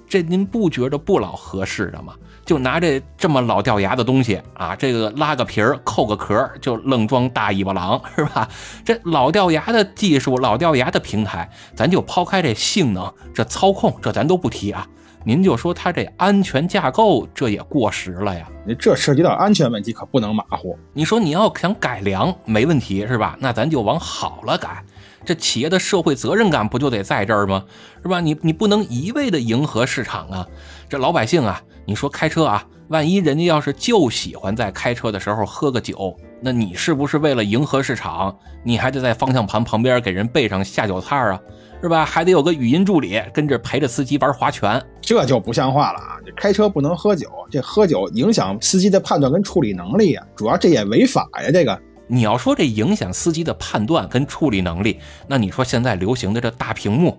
[0.08, 2.14] 这您不觉着不老合适的吗？
[2.46, 8.48] 就拿这这么老掉牙的东西啊，这个拉个皮儿、扣个壳就愣装大尾巴狼是吧？
[8.84, 14.86] 这老掉牙的技术、老掉牙的平台，咱就抛开这性能、这操控，这咱都不提啊。
[15.24, 18.46] 您就说它这安全架构，这也过时了呀。
[18.64, 20.78] 你这涉及到安全问题，可不能马虎。
[20.92, 23.36] 你说你要想改良，没问题是吧？
[23.40, 24.84] 那咱就往好了改。
[25.24, 27.64] 这企业的社会责任感不就得在这儿吗？
[28.02, 28.20] 是吧？
[28.20, 30.46] 你你不能一味的迎合市场啊。
[30.88, 31.60] 这老百姓啊。
[31.86, 41.40] 你说开车啊，万一人家要是就喜欢在开车的时候喝个酒，那你是不是为了迎合市场，你还得在方向盘旁边给人备上下酒菜啊，
[41.80, 42.04] 是吧？
[42.04, 46.18] 还得有个语音助理跟着陪着司机玩划拳，这就不像话了啊！
[46.26, 51.50] 这开车不能喝酒，这喝酒影响司机的判断跟处理能力啊，主要这也违法呀。
[51.52, 57.16] 这个你要说这影响司机的判断跟处理能力，那你说现在流行的这大屏幕。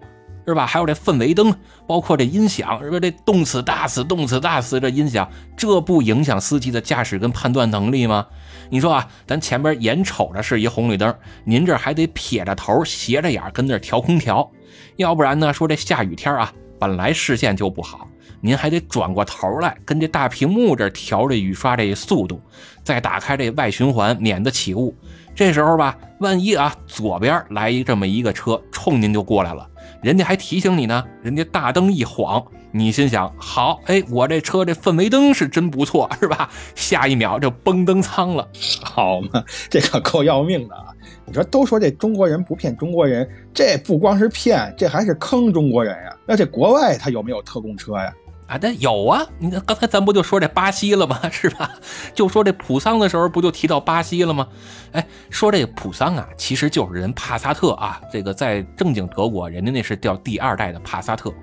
[0.47, 0.65] 是吧？
[0.65, 1.53] 还有这氛围灯，
[1.85, 2.97] 包括这音响，是吧？
[3.01, 8.25] 这动次大次，动次大次，这音响，这不影响司机的驾驶跟判断能力吗？
[8.69, 14.49] 你说啊，咱前边眼瞅着是一红绿灯，您这还得撇着头，斜着眼跟那调空调，
[14.95, 18.07] 要不然呢，说这下雨天啊，本来视线就不好，
[18.39, 22.41] 您还得转过头来跟这大屏幕这调这雨刷这速度，
[22.85, 24.95] 再打开这外循环，免得起雾。
[25.35, 29.69] 这时候吧，万一啊，左边来一这么一个车冲您就过来了。
[30.01, 36.49] 人家还提醒你呢，人家大灯一晃，你心想好，哎，我这车这氛围灯是真不错，是吧？
[36.75, 38.47] 下一秒就崩灯舱了，
[38.83, 40.85] 好嘛，这可够要命的啊！
[41.25, 46.15] 你说都说这中国人不骗中国人，这不光是骗，这还是坑中国人呀。
[46.25, 48.13] 那这国外他有没有特供车呀？
[48.61, 49.25] 那有啊！
[49.39, 51.19] 你看刚才咱不就说这巴西了吗？
[51.29, 51.69] 是吧？
[52.13, 54.47] 就说这普桑的时候，不就提到巴西了吗？
[54.93, 57.99] 哎，说这普桑啊，其实就是人帕萨特啊。
[58.11, 61.33] 这个在正经德国，人家那是叫第二代的帕萨特。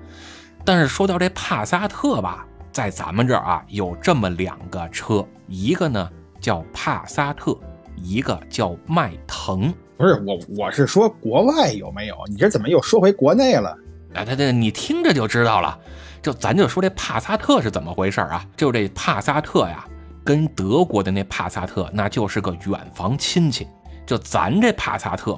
[0.63, 6.09] 但是说到这帕萨特吧，在咱们这儿啊，有这么两个车，一个呢
[6.41, 7.55] 叫帕萨特，
[7.95, 9.71] 一个叫迈腾。
[9.95, 12.15] 不是我，我是说国外有没有？
[12.27, 13.77] 你这怎么又说回国内了？
[14.15, 15.77] 哎，对对，你听着就知道了。
[16.25, 18.43] 就咱就说这帕萨特是怎么回事啊？
[18.57, 19.85] 就这帕萨特呀，
[20.23, 23.67] 跟德国的那帕萨特那就是个远房亲戚。
[24.07, 25.37] 就咱这帕萨特，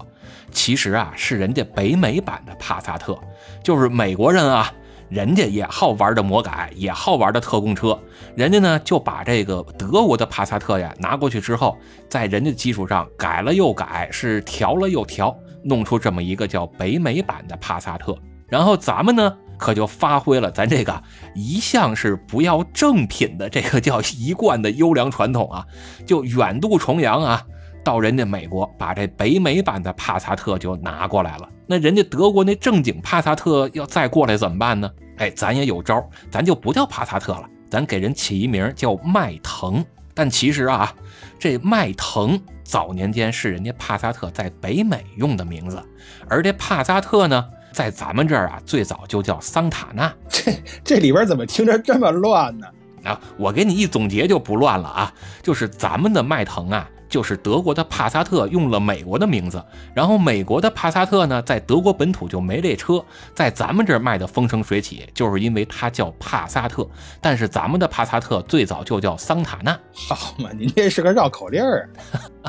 [0.49, 3.19] 其实啊是人家北美版的帕萨特，
[3.61, 4.71] 就是美国人啊，
[5.09, 7.99] 人家也好玩的魔改，也好玩的特供车，
[8.33, 11.77] 人家呢就把这个德国的帕萨特呀拿过去之后，
[12.09, 18.17] 在人家基础上改了又改，是调了又调，弄出这么一个叫北美版的帕萨特。
[18.47, 19.37] 然后咱们呢？
[19.57, 21.03] 可就发挥了咱这个
[21.35, 25.65] 一向是不要正品的这个叫一贯的优良传统啊，
[26.05, 27.43] 就远渡重洋啊，
[27.83, 31.49] 到人家美国把这北美版的帕萨特就拿过来了。
[31.65, 34.89] 那人家德国那正经帕萨特要再过来怎么办呢？
[35.17, 39.83] 哎，咱也有招，咱就不叫帕萨特了，咱给人起一名叫迈腾。
[40.13, 40.93] 但其实啊，
[41.37, 45.83] 这迈腾早年间是人家帕萨特在北美用的名字，
[46.27, 47.45] 而这帕萨特呢，
[47.77, 50.11] 在咱们这儿啊，最早就叫桑塔纳。
[50.27, 50.51] 这
[50.83, 52.65] 这里边怎么听着这么乱呢？
[53.03, 55.13] 啊，我给你一总结就不乱了啊，
[55.43, 56.89] 就是咱们的迈腾啊。
[57.07, 59.63] 就是德国的帕萨特用了美国的名字，
[59.93, 63.01] 然后美国的帕萨特呢，在德国本土就没这车，
[63.33, 66.85] 在咱们这儿卖的风生水起，就是因为它叫帕萨特。
[67.21, 69.79] 但是咱们的帕萨特最早就叫桑塔纳。
[69.93, 71.89] 好嘛，您这是个绕口令儿。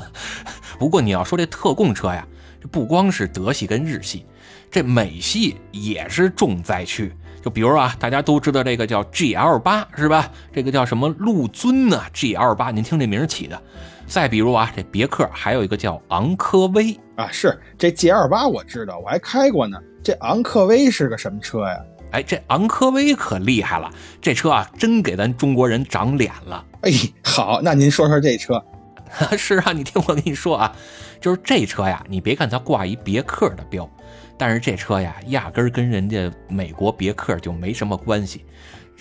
[0.76, 2.26] 不过你要说这特供车呀，
[2.60, 4.26] 这不光是德系跟日系，
[4.70, 7.12] 这美系也是重灾区。
[7.42, 10.30] 就比如啊，大家都知道这个叫 GL 八是吧？
[10.52, 13.60] 这个叫什么陆尊呢？GL 八，您听这名起的。
[14.06, 19.78] 再比如啊，这别克还有一个叫昂科威啊，是这 GL 八我知道，我还开过呢。
[20.02, 21.78] 这昂科威是个什么车呀？
[22.10, 26.64] 哎，这昂科威可厉害了，这车啊，真给咱中国人长脸了。
[26.82, 26.90] 哎，
[27.22, 28.62] 好，那您说说这车。
[29.38, 30.74] 是啊，你听我跟你说啊，
[31.20, 33.88] 就是这车呀，你别看它挂一别克的标，
[34.38, 38.44] 但是这车呀，压根儿跟人家美国别克就没什么关系。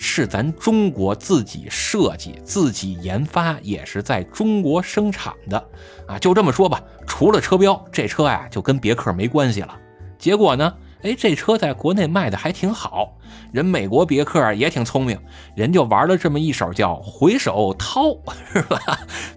[0.00, 5.58] 是咱中国自己设计、自己研发，也是在中国生产的
[6.06, 6.16] 啊！
[6.20, 9.76] 就这么说吧，除了车标，这车呀就跟别克没关系了。
[10.16, 10.72] 结果呢？
[11.02, 13.17] 哎，这车在国内卖的还挺好，
[13.52, 15.18] 人美国别克也挺聪明，
[15.54, 18.14] 人就玩了这么一手叫回手掏，
[18.52, 18.78] 是吧？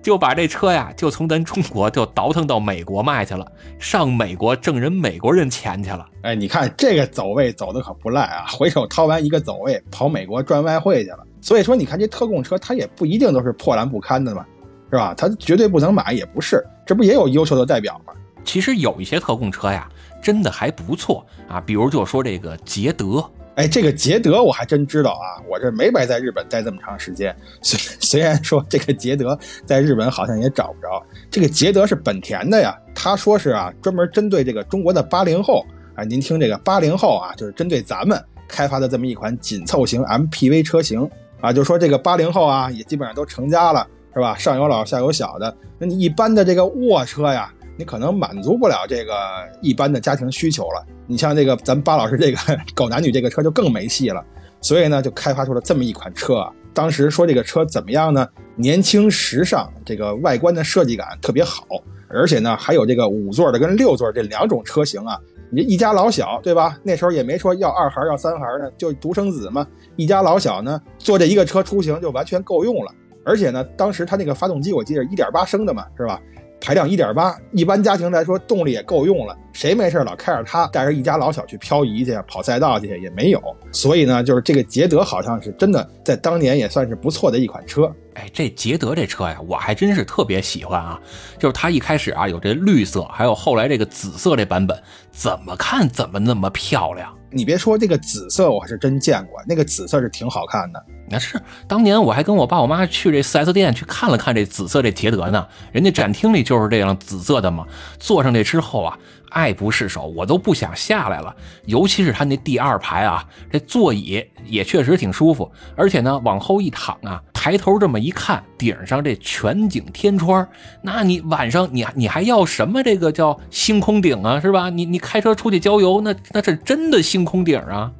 [0.01, 3.45] 就把这车呀，就从咱中国就倒腾到美国卖去了，
[3.79, 6.05] 上美国挣人美国人钱去了。
[6.23, 11.19] 哎，你看这个走位走的可不赖啊，回手掏完一个走位，跑美国赚外汇去了。
[11.39, 14.45] 所以说，你看这特供车，它也不一定都是破烂不堪的嘛，
[14.91, 15.13] 是吧？
[15.15, 18.13] 它绝对不能买也不是，这不也有优秀的代表吗？
[18.43, 19.87] 其实有一些特供车呀。
[20.21, 27.35] 真的还不错啊，比如就说这个捷德，哎，这个捷德我还真知道啊，我这没白在日本待这么长时间。
[27.61, 32.77] 虽虽然说这个捷德在日本好像也找不着，这个捷德是本田的呀。
[32.95, 41.09] 他说是啊，专门针对这个中国的八零后啊，您听这个八零后啊，就是针对咱们开发的这么一款紧凑型 MPV 车型
[41.41, 44.33] 啊，就说这个八零后啊，也基本上都成家了，是吧？
[44.37, 47.53] 上有老下有小的，那你一般的这个卧车呀。
[47.81, 49.13] 你可能满足不了这个
[49.59, 50.85] 一般的家庭需求了。
[51.07, 52.37] 你像这个咱巴老师这个
[52.75, 54.23] 狗男女这个车就更没戏了。
[54.61, 56.51] 所以呢，就开发出了这么一款车啊。
[56.75, 58.27] 当时说这个车怎么样呢？
[58.55, 61.65] 年轻时尚，这个外观的设计感特别好，
[62.07, 65.17] 而且呢还有这个五座的跟六座这两种车型啊。
[65.49, 66.77] 你这一家老小对吧？
[66.83, 69.65] 那时候也没说要二孩要三孩的，就独生子嘛。
[69.95, 72.93] 一家老小呢坐这一个车出行就完全够用了。
[73.25, 76.21] 而且呢，当时它那个发动机我记得一点八升的嘛，是吧？
[76.61, 79.35] 排量一点八，一般家庭来说动力也够用了。
[79.51, 83.41] 谁没事老开着它带着一家老小去漂移去、跑赛道去也没有。
[83.73, 87.91] 所以呢，就是这个捷德好像是真的在当年也算是不错的一款车。
[88.13, 91.01] 哎，这捷德这车呀，我还真是特别喜欢啊。
[91.39, 97.11] 就是它一开始啊有这绿色，还有后来这个紫色这版本，怎么看怎么那么漂亮。
[97.31, 100.85] 你别说这个紫色，我还是真见过，那个紫色是挺好看的。
[101.11, 107.67] 那是当年我还跟我爸我妈去这 4S 店去看了看这紫色这捷德呢，人家展厅里就是这样紫色的嘛。
[107.99, 108.97] 坐上这之后啊，
[109.29, 111.35] 爱不释手，我都不想下来了。
[111.65, 120.47] 尤其是它那第二排啊，这座椅也确实挺舒服，而且呢，往后一躺啊，抬头这么一看，顶上这全景天窗，
[120.81, 124.69] 那你晚上你你还要什么这个叫星空顶啊，是吧？
[124.69, 127.91] 你你开车出去郊游，那那是真的星空顶啊。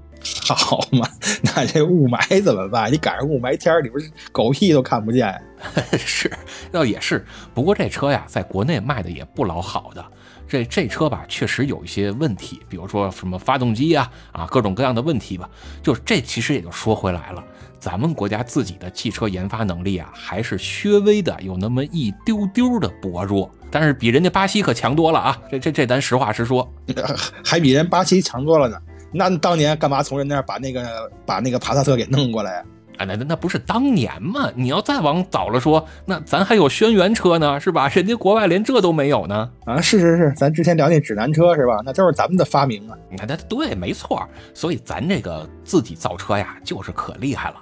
[0.47, 1.07] 好嘛，
[1.43, 2.91] 那这雾霾怎么办？
[2.91, 5.34] 你赶上雾霾天你不是狗屁都看不见？
[5.97, 6.31] 是，
[6.71, 7.25] 倒也是。
[7.53, 10.05] 不过这车呀，在国内卖的也不老好的。
[10.47, 15.49] 这这车吧，确实有一些问题，比如说什么发动机呀，啊，各种各样的问题吧。
[15.81, 17.43] 就这其实也就说回来了，
[17.79, 23.50] 咱们国家自己的汽车研发能力啊，还是略微的有那么一丢丢的薄弱。
[23.71, 25.41] 但是比人家巴西可强多了啊！
[25.50, 26.69] 这这这，咱实话实说，
[27.46, 28.77] 还比人巴西强多了呢。
[29.12, 32.63] 那当年干嘛从人那儿把那个把那个帕萨特给弄过来呀？
[32.97, 34.51] 啊，那那那不是当年吗？
[34.53, 37.87] 你要再往早了说，那咱还有轩辕车呢，是吧？
[37.89, 39.49] 人家国外连这都没有呢。
[39.65, 41.81] 啊，是是是，咱之前聊那指南车是吧？
[41.83, 42.95] 那都是咱们的发明啊。
[43.09, 44.27] 你看，那对，没错。
[44.53, 47.55] 所以咱这个自己造车呀，就是可厉害了。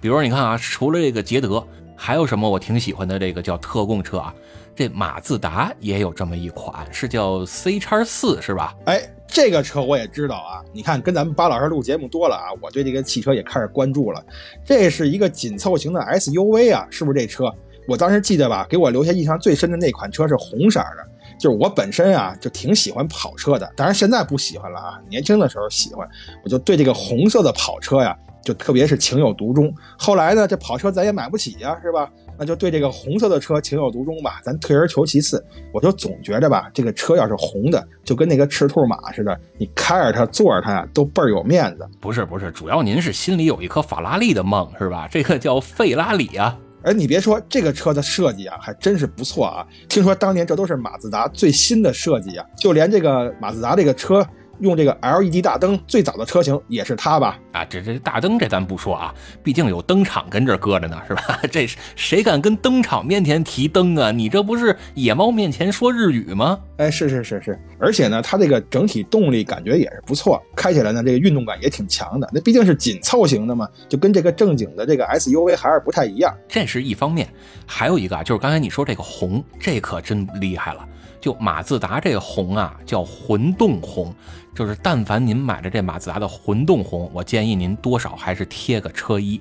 [0.00, 3.18] 比如你看啊，除了这个捷德，还有什么我挺喜欢的？
[3.18, 4.34] 这个叫特供车啊，
[4.76, 8.74] 这马自达也有这么一款，是叫 C 叉四是吧？
[8.84, 9.00] 哎。
[9.32, 10.62] 这个车我也知道啊。
[10.72, 14.22] 你看，跟咱们巴老师录节目多了啊，我对这个汽车也开始关注了。
[14.64, 17.52] 这是一个紧凑型的 SUV 啊，是不是这车？
[17.88, 21.08] 我当时记得吧，给我留下印象最深的那款车是红色的。
[21.38, 25.00] 就是我本身啊，就挺喜欢跑车的，当然现在不喜欢了啊。
[25.08, 26.08] 年轻的时候喜欢，
[26.44, 29.72] 我就对这个红色的跑车呀，就特别是情有独钟。
[29.98, 32.10] 后来呢，这跑车咱也买不起呀，是吧？
[32.38, 34.40] 那就对这个红色的车情有独钟吧。
[34.42, 41.86] 咱退而求其次，我就总觉着吧，这个车要是红的，就跟那个赤兔马似的，你开着它、坐着它呀，都倍儿有面子。
[42.00, 45.08] 不是不是，主要您是心里有一颗法拉利的梦，是吧？
[45.10, 46.58] 这个叫费拉里啊。
[46.82, 49.64] 哎，你别说这个车的设计啊，还真是不错啊！
[49.88, 54.26] 听说当年这都是马自达最新的设计啊，就连这个马自达这个车。
[54.62, 57.38] 用这个 LED 大灯，最早的车型也是它吧？
[57.52, 61.40] 啊，这这大灯这咱不说啊，毕竟有灯厂跟这搁着呢，是吧？
[61.50, 64.10] 这谁敢跟灯厂面前提灯啊？
[64.10, 66.58] 你这不是野猫面前说日语吗？
[66.78, 72.28] 哎，是是是是，而且呢，它这个整体动力感觉也是不错，开起来呢，这个运动感也挺强的。
[72.32, 76.34] 那毕竟是紧凑型的嘛，就跟这个正经的这个 SUV 还是不太一样。
[76.48, 77.28] 这是一方面，
[77.66, 80.86] 还有一个啊，就是刚才你说这个红，这可真厉害了。
[81.20, 84.12] 就马自达这个红啊，叫混动红，
[84.54, 89.40] 就是但凡您买了这马自达的混动红，我建议您多少还是贴个车衣，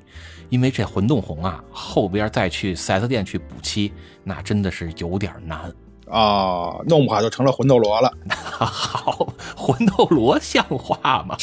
[0.50, 3.92] 因为这混动红啊，后边再去 4S 店去补漆，
[4.24, 5.60] 那真的是有点难
[6.08, 8.12] 啊，弄不好就成了魂斗罗了。
[8.32, 11.36] 好，魂斗罗像话吗？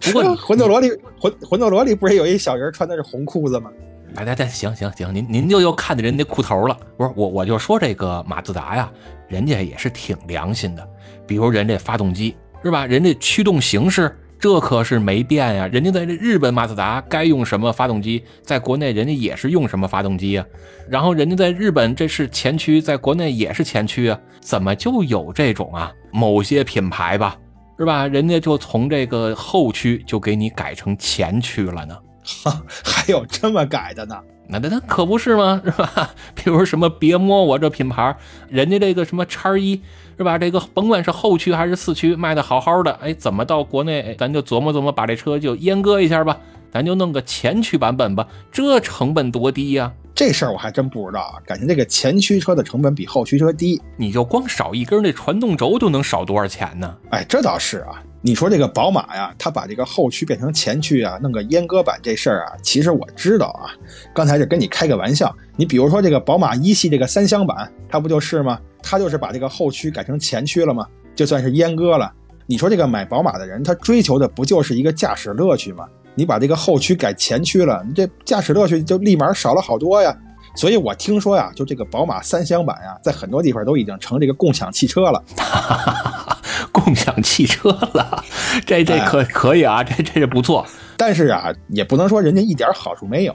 [0.00, 3.70] 不过魂 斗罗里魂魂斗罗里不是有一小人穿的是红裤子吗？
[4.14, 6.76] 来来来，行行行，您您就又看见人家裤头了。
[6.96, 8.88] 不是我我就说这个马自达呀。
[9.28, 10.88] 人家也是挺良心的，
[11.26, 12.86] 比如人这发动机是吧？
[12.86, 15.66] 人家驱动形式这可是没变呀。
[15.68, 20.44] 人家在这日本马自达该用什么发动机，在国内人家也是用什么发动机啊。
[20.88, 24.18] 然后人家在日本这是前驱，在国内也是前驱啊。
[24.40, 25.92] 怎么就有这种啊？
[26.10, 27.36] 某些品牌吧，
[27.78, 28.06] 是吧？
[28.06, 31.96] 人家就从这个后驱就给你改成前驱了呢？
[32.44, 34.16] 哈， 还有这么改的呢？
[34.50, 35.60] 那那那可不是吗？
[35.64, 36.10] 是吧？
[36.34, 38.16] 比如什么别摸我这品牌，
[38.48, 39.82] 人家这个什么叉一，
[40.18, 40.36] 是吧？
[40.36, 46.36] 这个甭管是后驱还是四驱，卖的好好的，哎，怎么到国内，咱就琢磨琢磨，把这车就阉割一下吧，
[46.72, 49.92] 咱就弄个前驱版本吧，这成本多低呀！
[50.14, 56.92] 这事儿我还真不知道啊，感觉这个前驱车的成本比后驱车低，你就光少一根那传动轴就能少多少钱呢？
[57.10, 58.02] 哎，这倒是啊。
[58.20, 63.70] 你说这个宝马呀，它把这个后驱变成前驱啊，弄个阉割版这事儿啊，其实我知道啊。
[64.12, 65.34] 刚才是跟你开个玩笑。
[65.56, 68.58] 你比如说这个宝马一系这个三厢版，它不就是吗？
[68.82, 70.84] 它就是把这个后驱改成前驱了吗？
[71.14, 72.12] 就算是阉割了。
[72.46, 75.86] 你说这个买宝马的人，他追求的不就是一个驾驶乐趣吗？
[76.14, 80.16] 你把这个后驱改前驱了，你这驾驶乐趣就立马少了好多呀。
[80.54, 85.22] 所以我听说呀，就这个宝马三厢版呀，在很多地方都已经成这个共享汽车了。
[86.72, 88.24] 共享汽车了，
[88.66, 90.66] 这这可可以啊，这这是不错。
[90.96, 93.34] 但是啊，也不能说人家一点好处没有。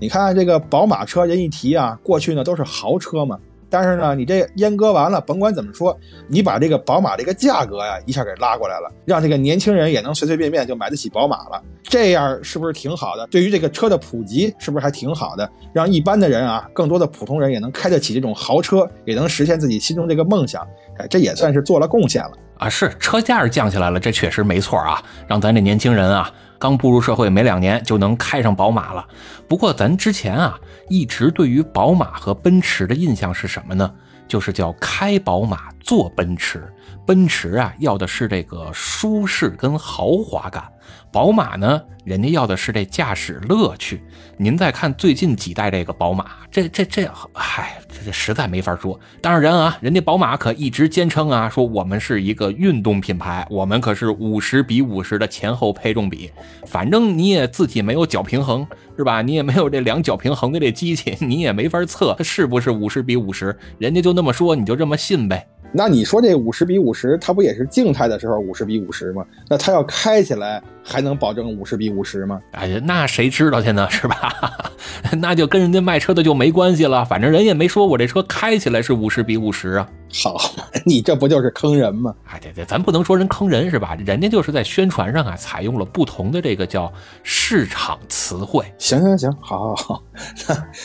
[0.00, 3.38] 你看这个宝马车，人一提啊，过去呢都是豪车嘛。
[3.68, 5.98] 但是呢，你这阉割完了，甭管怎么说，
[6.28, 11.62] 你把这个宝马这个价格呀一下给拉过来了，让这个年轻人也能随随便便就买得起宝马了。
[11.82, 13.26] 这样是不是挺好的？
[13.28, 15.48] 对于这个车的普及，是不是还挺好的？
[15.72, 20.66] 让一般的人啊，更多的普通人也能开得起这种豪车，也能实现自己心中这个梦想。
[20.98, 22.68] 哎，这也算是做了贡献了啊！
[22.68, 26.30] 是车价降下来了，这确实没错啊，让咱这年轻人啊。
[26.58, 29.06] 刚步入社会没两年就能开上宝马了，
[29.48, 33.92] 不过咱之前啊一直对于宝马和奔驰的印象是什么呢？
[34.28, 36.68] 就是叫开宝马坐奔驰，
[37.06, 40.64] 奔驰啊要的是这个舒适跟豪华感。
[41.12, 44.04] 宝马呢，人家要的是这驾驶乐趣。
[44.38, 48.98] 您再看最近几代这个宝马，这这这，嗨，这这实在没法说。
[49.22, 56.30] 当然啊，人家宝马可一直坚称啊，说我们是一个运动品牌，我们可是五十比五十的前后配重比。
[56.66, 58.66] 反正你也自己没有脚平衡，
[58.98, 59.22] 是吧？
[59.22, 63.58] 你也没有这两脚平衡的这机器，你也没法测它是不是五十比五十。
[63.78, 65.48] 人家就那么说，你就这么信呗。
[65.76, 69.22] 那你说这五十比五十，它不也是静态的时候五十比五十吗？
[69.46, 72.40] 那它要开起来还能保证五十比五十吗？
[72.52, 74.32] 哎呀，那谁知道去呢，是吧？
[75.20, 79.86] 那就跟人家卖车的就没关系了，反正人也没说我这车开起来是五十比五十啊。
[80.12, 80.36] 好，
[80.86, 82.14] 你这不就是坑人吗？
[82.26, 83.96] 哎，对对，咱不能说人坑人是吧？
[84.06, 86.92] 人家就是在宣传上啊，采用了不同的这个叫
[87.22, 88.64] 市场词汇。
[88.78, 90.02] 行行行，好好好，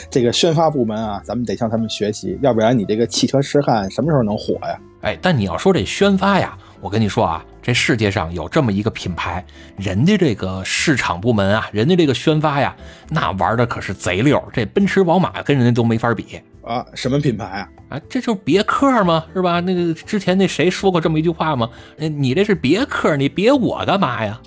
[0.09, 4.79] 这个宣发部门啊，咱们得向他们学习，要不然你这个汽车痴汉什么时候能火呀？
[5.01, 9.43] 哎，但你要说这宣发呀，我跟你说啊，这世界上有这么一个品牌，
[9.77, 12.75] 人家这个市场部门啊，人家这个宣发呀，
[13.09, 16.85] 那玩的可是贼溜，这奔驰、宝马跟人家都没法比啊。
[16.93, 17.67] 什么品牌啊？
[17.91, 19.25] 啊，这就是别克吗？
[19.33, 19.59] 是吧？
[19.59, 21.69] 那个之前那谁说过这么一句话吗？
[21.97, 24.39] 你这是别克，你别我干嘛呀？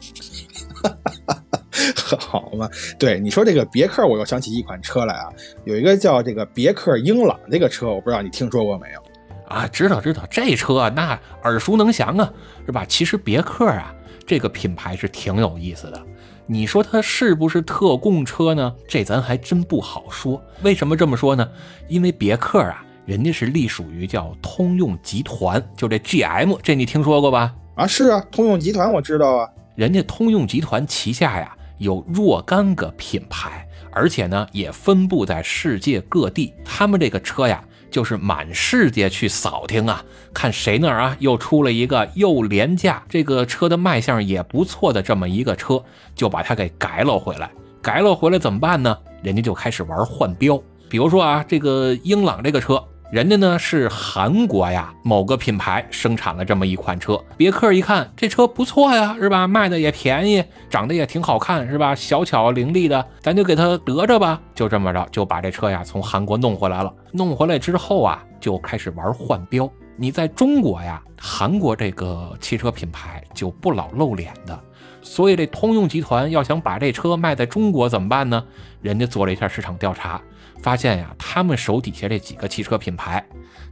[2.19, 2.69] 好嘛，
[2.99, 5.29] 对你说这个别克，我又想起一款车来啊，
[5.65, 9.03] 有一个叫这个别克英朗这个车，我不知道你听说过没有？
[9.47, 12.33] 啊，知道知道，这车那耳熟能详啊，
[12.65, 12.85] 是吧？
[12.89, 13.95] 其实别克啊，
[14.27, 16.03] 这个品牌是挺有意思的。
[16.47, 18.75] 你说它是不是特供车呢？
[18.89, 20.43] 这咱还真不好说。
[20.63, 21.47] 为什么这么说呢？
[21.89, 27.55] 因为别克啊，人家是隶属于叫通用集团，就这 GM，这你听说过吧？
[27.75, 29.49] 啊，是啊，通用集团我知道啊。
[29.75, 36.55] 人家通用集团旗下呀有若干个品牌，而且呢也分布在世界各地。
[36.65, 37.63] 他们这个车呀。
[37.91, 45.81] 就是满世界去扫听啊，看谁那儿啊又出了一个又廉价，这个车的卖相也不错的这么一个车，
[46.13, 47.49] 就把它给改了回来。
[47.81, 48.99] 改了回来怎么办呢？
[49.23, 50.61] 人家就开始玩换标。
[50.89, 52.83] 比如说啊，这个英朗这个车。
[53.15, 59.47] 人家呢是韩国呀，某个品牌生产了这么一款车，别克一看这车不错呀，是吧？
[59.47, 61.95] 卖的也便宜，长得也挺好看，是吧？
[61.95, 64.41] 小巧伶俐的，咱就给它得着吧。
[64.53, 66.93] 就这么着，就把这车呀从韩国弄回来了。
[67.13, 69.71] 弄回来之后啊，就开始玩换标。
[69.97, 74.59] 你在中国呀，韩国这个汽车品牌就不老露脸的，
[75.03, 78.45] 所以这通用集团要想把这车卖在中国怎么办呢？
[78.83, 80.21] 人家做了一下市场调查。
[80.65, 83.23] 发现呀，他们手底下这几个汽车品牌，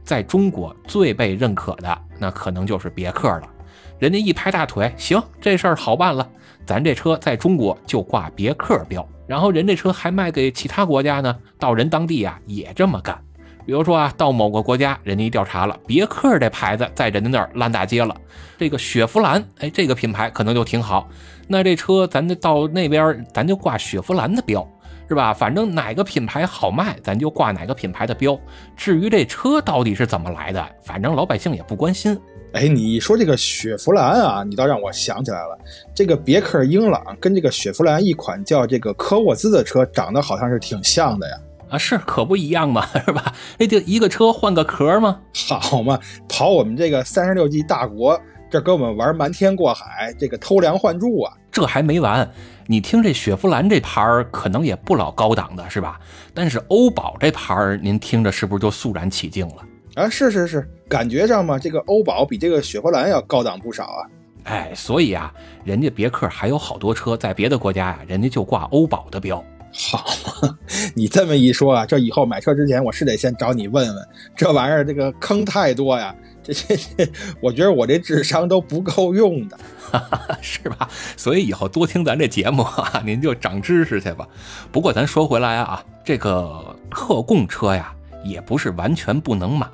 [0.03, 3.49] 在中国最被认可的，那可能就是别克了。
[3.97, 6.29] 人家一拍大腿，行，这事儿好办了，
[6.67, 13.19] 咱这车在中国就挂别克标，然后人这车还卖给其他国家呢，到人当地啊也这么干。
[13.65, 18.15] 比如说啊，到某个国家，人家一调查了，别克这牌子在人家那儿烂大街了，
[18.55, 21.09] 这个雪佛兰，哎，这个品牌可能就挺好，
[21.47, 24.63] 那这车咱就到那边，咱就挂雪佛兰的标。
[25.07, 25.33] 是吧？
[25.33, 28.39] 反正哪个品牌好卖，咱就挂哪个品牌的标。
[28.75, 32.19] 至于这车到底是怎么来的，反正老百姓也不关心。
[32.53, 35.57] 哎，你说这个雪佛兰啊，你倒让我想起来了。
[35.93, 41.35] 这个别克英朗跟这个雪佛兰一款叫这个科沃兹的车长得好像是挺像的呀。
[41.69, 43.33] 啊，是可不一样嘛，是吧？
[43.57, 45.19] 那就一个车换个壳吗？
[45.33, 45.99] 好嘛，
[46.29, 48.19] 跑我们这个三十六计大国。
[48.51, 51.33] 这跟我们玩瞒天过海，这个偷梁换柱啊！
[51.51, 52.31] 这还没完，
[52.65, 55.99] 你听这雪佛兰这牌儿可能也不老高档的是吧？
[56.33, 59.55] 但是欧宝这牌儿，您听着是不是就肃然起敬了？
[59.95, 64.01] 啊，是是是，感觉上嘛，这个欧宝比这个雪佛兰要高档不少啊！
[64.45, 65.33] 哎，所以啊，
[65.63, 69.43] 人家别克还有好多车在别的国家呀，人家就挂欧宝的标。
[69.75, 70.05] 好
[70.41, 70.57] 嘛，
[70.95, 76.15] 你这么一说啊，这以后买车之前我是得先找你问问，这玩意儿这个坑太多呀。
[76.43, 79.57] 这这 这，我觉得我这智商都不够用的，
[80.41, 80.89] 是吧？
[81.15, 84.27] 所以以后多听咱这节目啊， 您就长知识去吧。
[84.71, 89.67] 不过咱说回来啊，这个特供车呀，也不是完全不能买。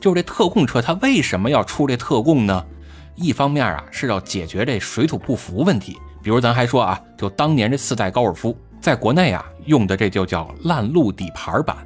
[0.00, 2.64] 就是这特供车，它为什么要出这特供呢？
[3.14, 5.96] 一方面啊，是要解决这水土不服问题。
[6.22, 11.76] 比如咱还说啊，就当年这四代高尔夫，在国内啊用的这就叫烂路底盘版，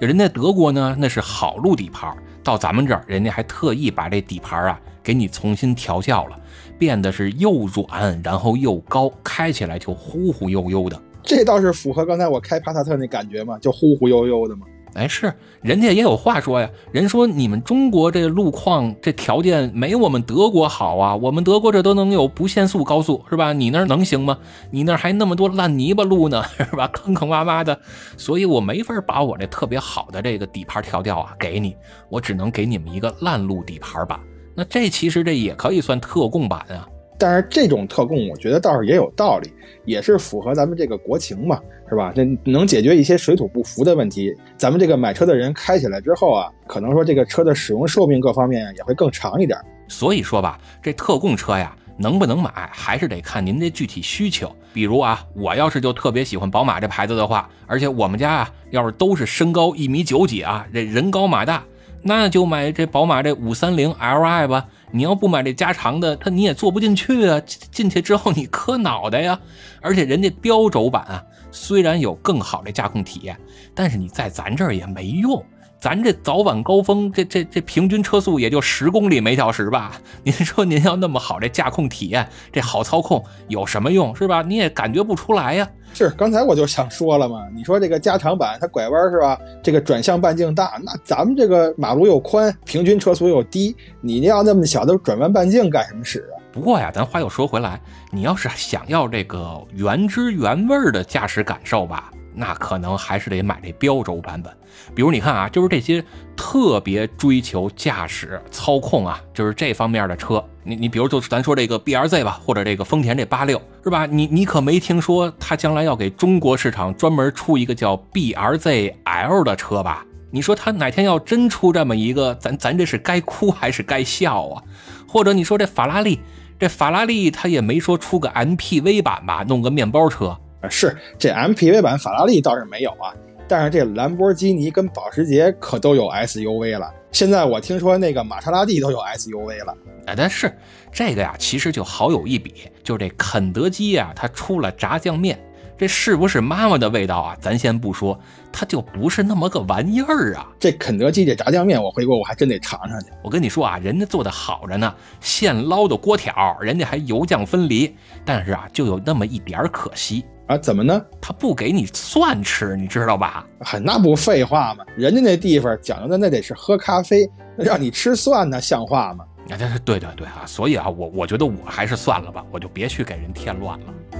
[0.00, 2.12] 人家德国呢那是好路底盘。
[2.42, 6.38] 到咱们这儿，人家还特意把这底盘啊给你重新调校了，
[6.78, 11.00] 变得是又软，然后又高，开起来就忽忽悠悠的。
[11.22, 14.66] 这倒是符合刚才我开帕萨特那感觉嘛，就忽忽悠悠的嘛。
[14.94, 15.32] 哎，是，
[15.62, 16.68] 人家也有话说呀。
[16.92, 23.52] 人说你们中国这路况这条件没我们德国好啊，我们德国这都能有不限速高速是吧？
[23.52, 24.38] 你那能行吗？
[24.70, 26.88] 你那还那么多烂泥巴路呢是吧？
[26.88, 27.78] 坑坑洼洼的，
[28.16, 31.76] 所以我没法把我这特别好的这个底盘调调啊给你，
[32.08, 34.18] 我只能给你们一个烂路底盘版。
[34.56, 36.86] 那这其实这也可以算特供版啊。
[37.20, 39.52] 但是这种特供，我觉得倒是也有道理，
[39.84, 42.10] 也是符合咱们这个国情嘛，是吧？
[42.16, 44.34] 这能解决一些水土不服的问题。
[44.56, 49.58] 咱们这个买车的人开起来之后啊，可能说这个车的使用寿命各方面也会更长一点。
[49.86, 54.50] 所以说吧，这特供车呀，能不能买，还是得看您的具体需求。
[54.72, 61.64] 比如啊，我要是就特别喜欢宝马这牌子的话，而且我们家啊，要是都是身高一米九几啊，这人高马大，
[62.02, 64.66] 那就买这宝马这五三零 Li 吧。
[64.92, 67.40] 你要不买这加长的，它你也坐不进去啊！
[67.70, 69.38] 进去之后你磕脑袋呀！
[69.80, 73.38] 而且人家标轴版啊，虽然有更好的驾控体验，
[73.74, 75.44] 但是你在咱这儿也没用。
[75.80, 79.92] 咱这早晚高峰，这这这平均车速也就十公里每小时吧？
[80.22, 84.42] 您说您要那么好这驾控体验，这好操控有什么用是吧？
[84.42, 85.66] 你也感觉不出来呀。
[85.94, 89.38] 是，刚才我就想说了嘛，你说这个加长版它拐弯是吧？
[89.62, 96.36] 这个转向半径大，那咱们这个马路又宽，平均车速又低，你要那么小的转弯半径干什么使啊？
[96.52, 104.52] 不过呀，咱话又说回来，你要是想要这个原汁原味的驾驶感受吧，那可能还是得买这标轴版本。
[104.94, 106.04] 比如你看啊，就是这些
[106.36, 114.06] 特别追求驾驶操控啊，就是这方面的车，你你比如就咱说这个 B R Z 吧，或者这个丰田这八六是吧？
[114.06, 120.04] 你你可没听说它将来要给中国市场专门出一个叫 B R Z L 的车吧？
[120.32, 124.62] 你说他哪天要真出这么一个，咱咱这是该哭还是该笑啊？
[125.08, 126.20] 或者你说这法拉利，
[126.56, 130.38] 这法拉利他也没说出个 MPV 版吧，弄个面包车。
[130.68, 133.14] 是这 MPV 版法拉利倒是没有啊，
[133.48, 136.92] 但是这兰博基尼跟保时捷可都有 SUV 了。
[137.12, 139.76] 现在我听说那个玛莎拉蒂都有 SUV 了。
[140.06, 140.52] 哎，但是
[140.92, 142.52] 这个呀，其实就好有一比，
[142.82, 145.38] 就是这肯德基呀，它出了炸酱面。
[145.76, 147.34] 这是不是妈妈的味道啊？
[147.40, 148.18] 咱先不说，
[148.52, 150.46] 它就不是那么个玩意儿啊！
[150.60, 153.06] 这肯德基这炸酱面，我回国我还真得尝尝去。
[153.22, 157.96] 我跟你说啊，人家做的好着呢，现捞的锅条，人家还油酱分离。
[158.26, 161.00] 但是啊，就有那么一点可惜啊，怎么呢？
[161.20, 163.46] 他不给你蒜吃，你知道吧？
[163.60, 164.84] 嗨，那不废话吗？
[164.96, 167.24] 人家那地方讲究的那得是喝咖啡，
[167.56, 169.24] 让你吃蒜呢，像话吗？
[169.48, 170.42] 啊，对对对对啊！
[170.46, 174.19] 所以啊，我我觉得我还是算了吧，我就别去给人添乱了。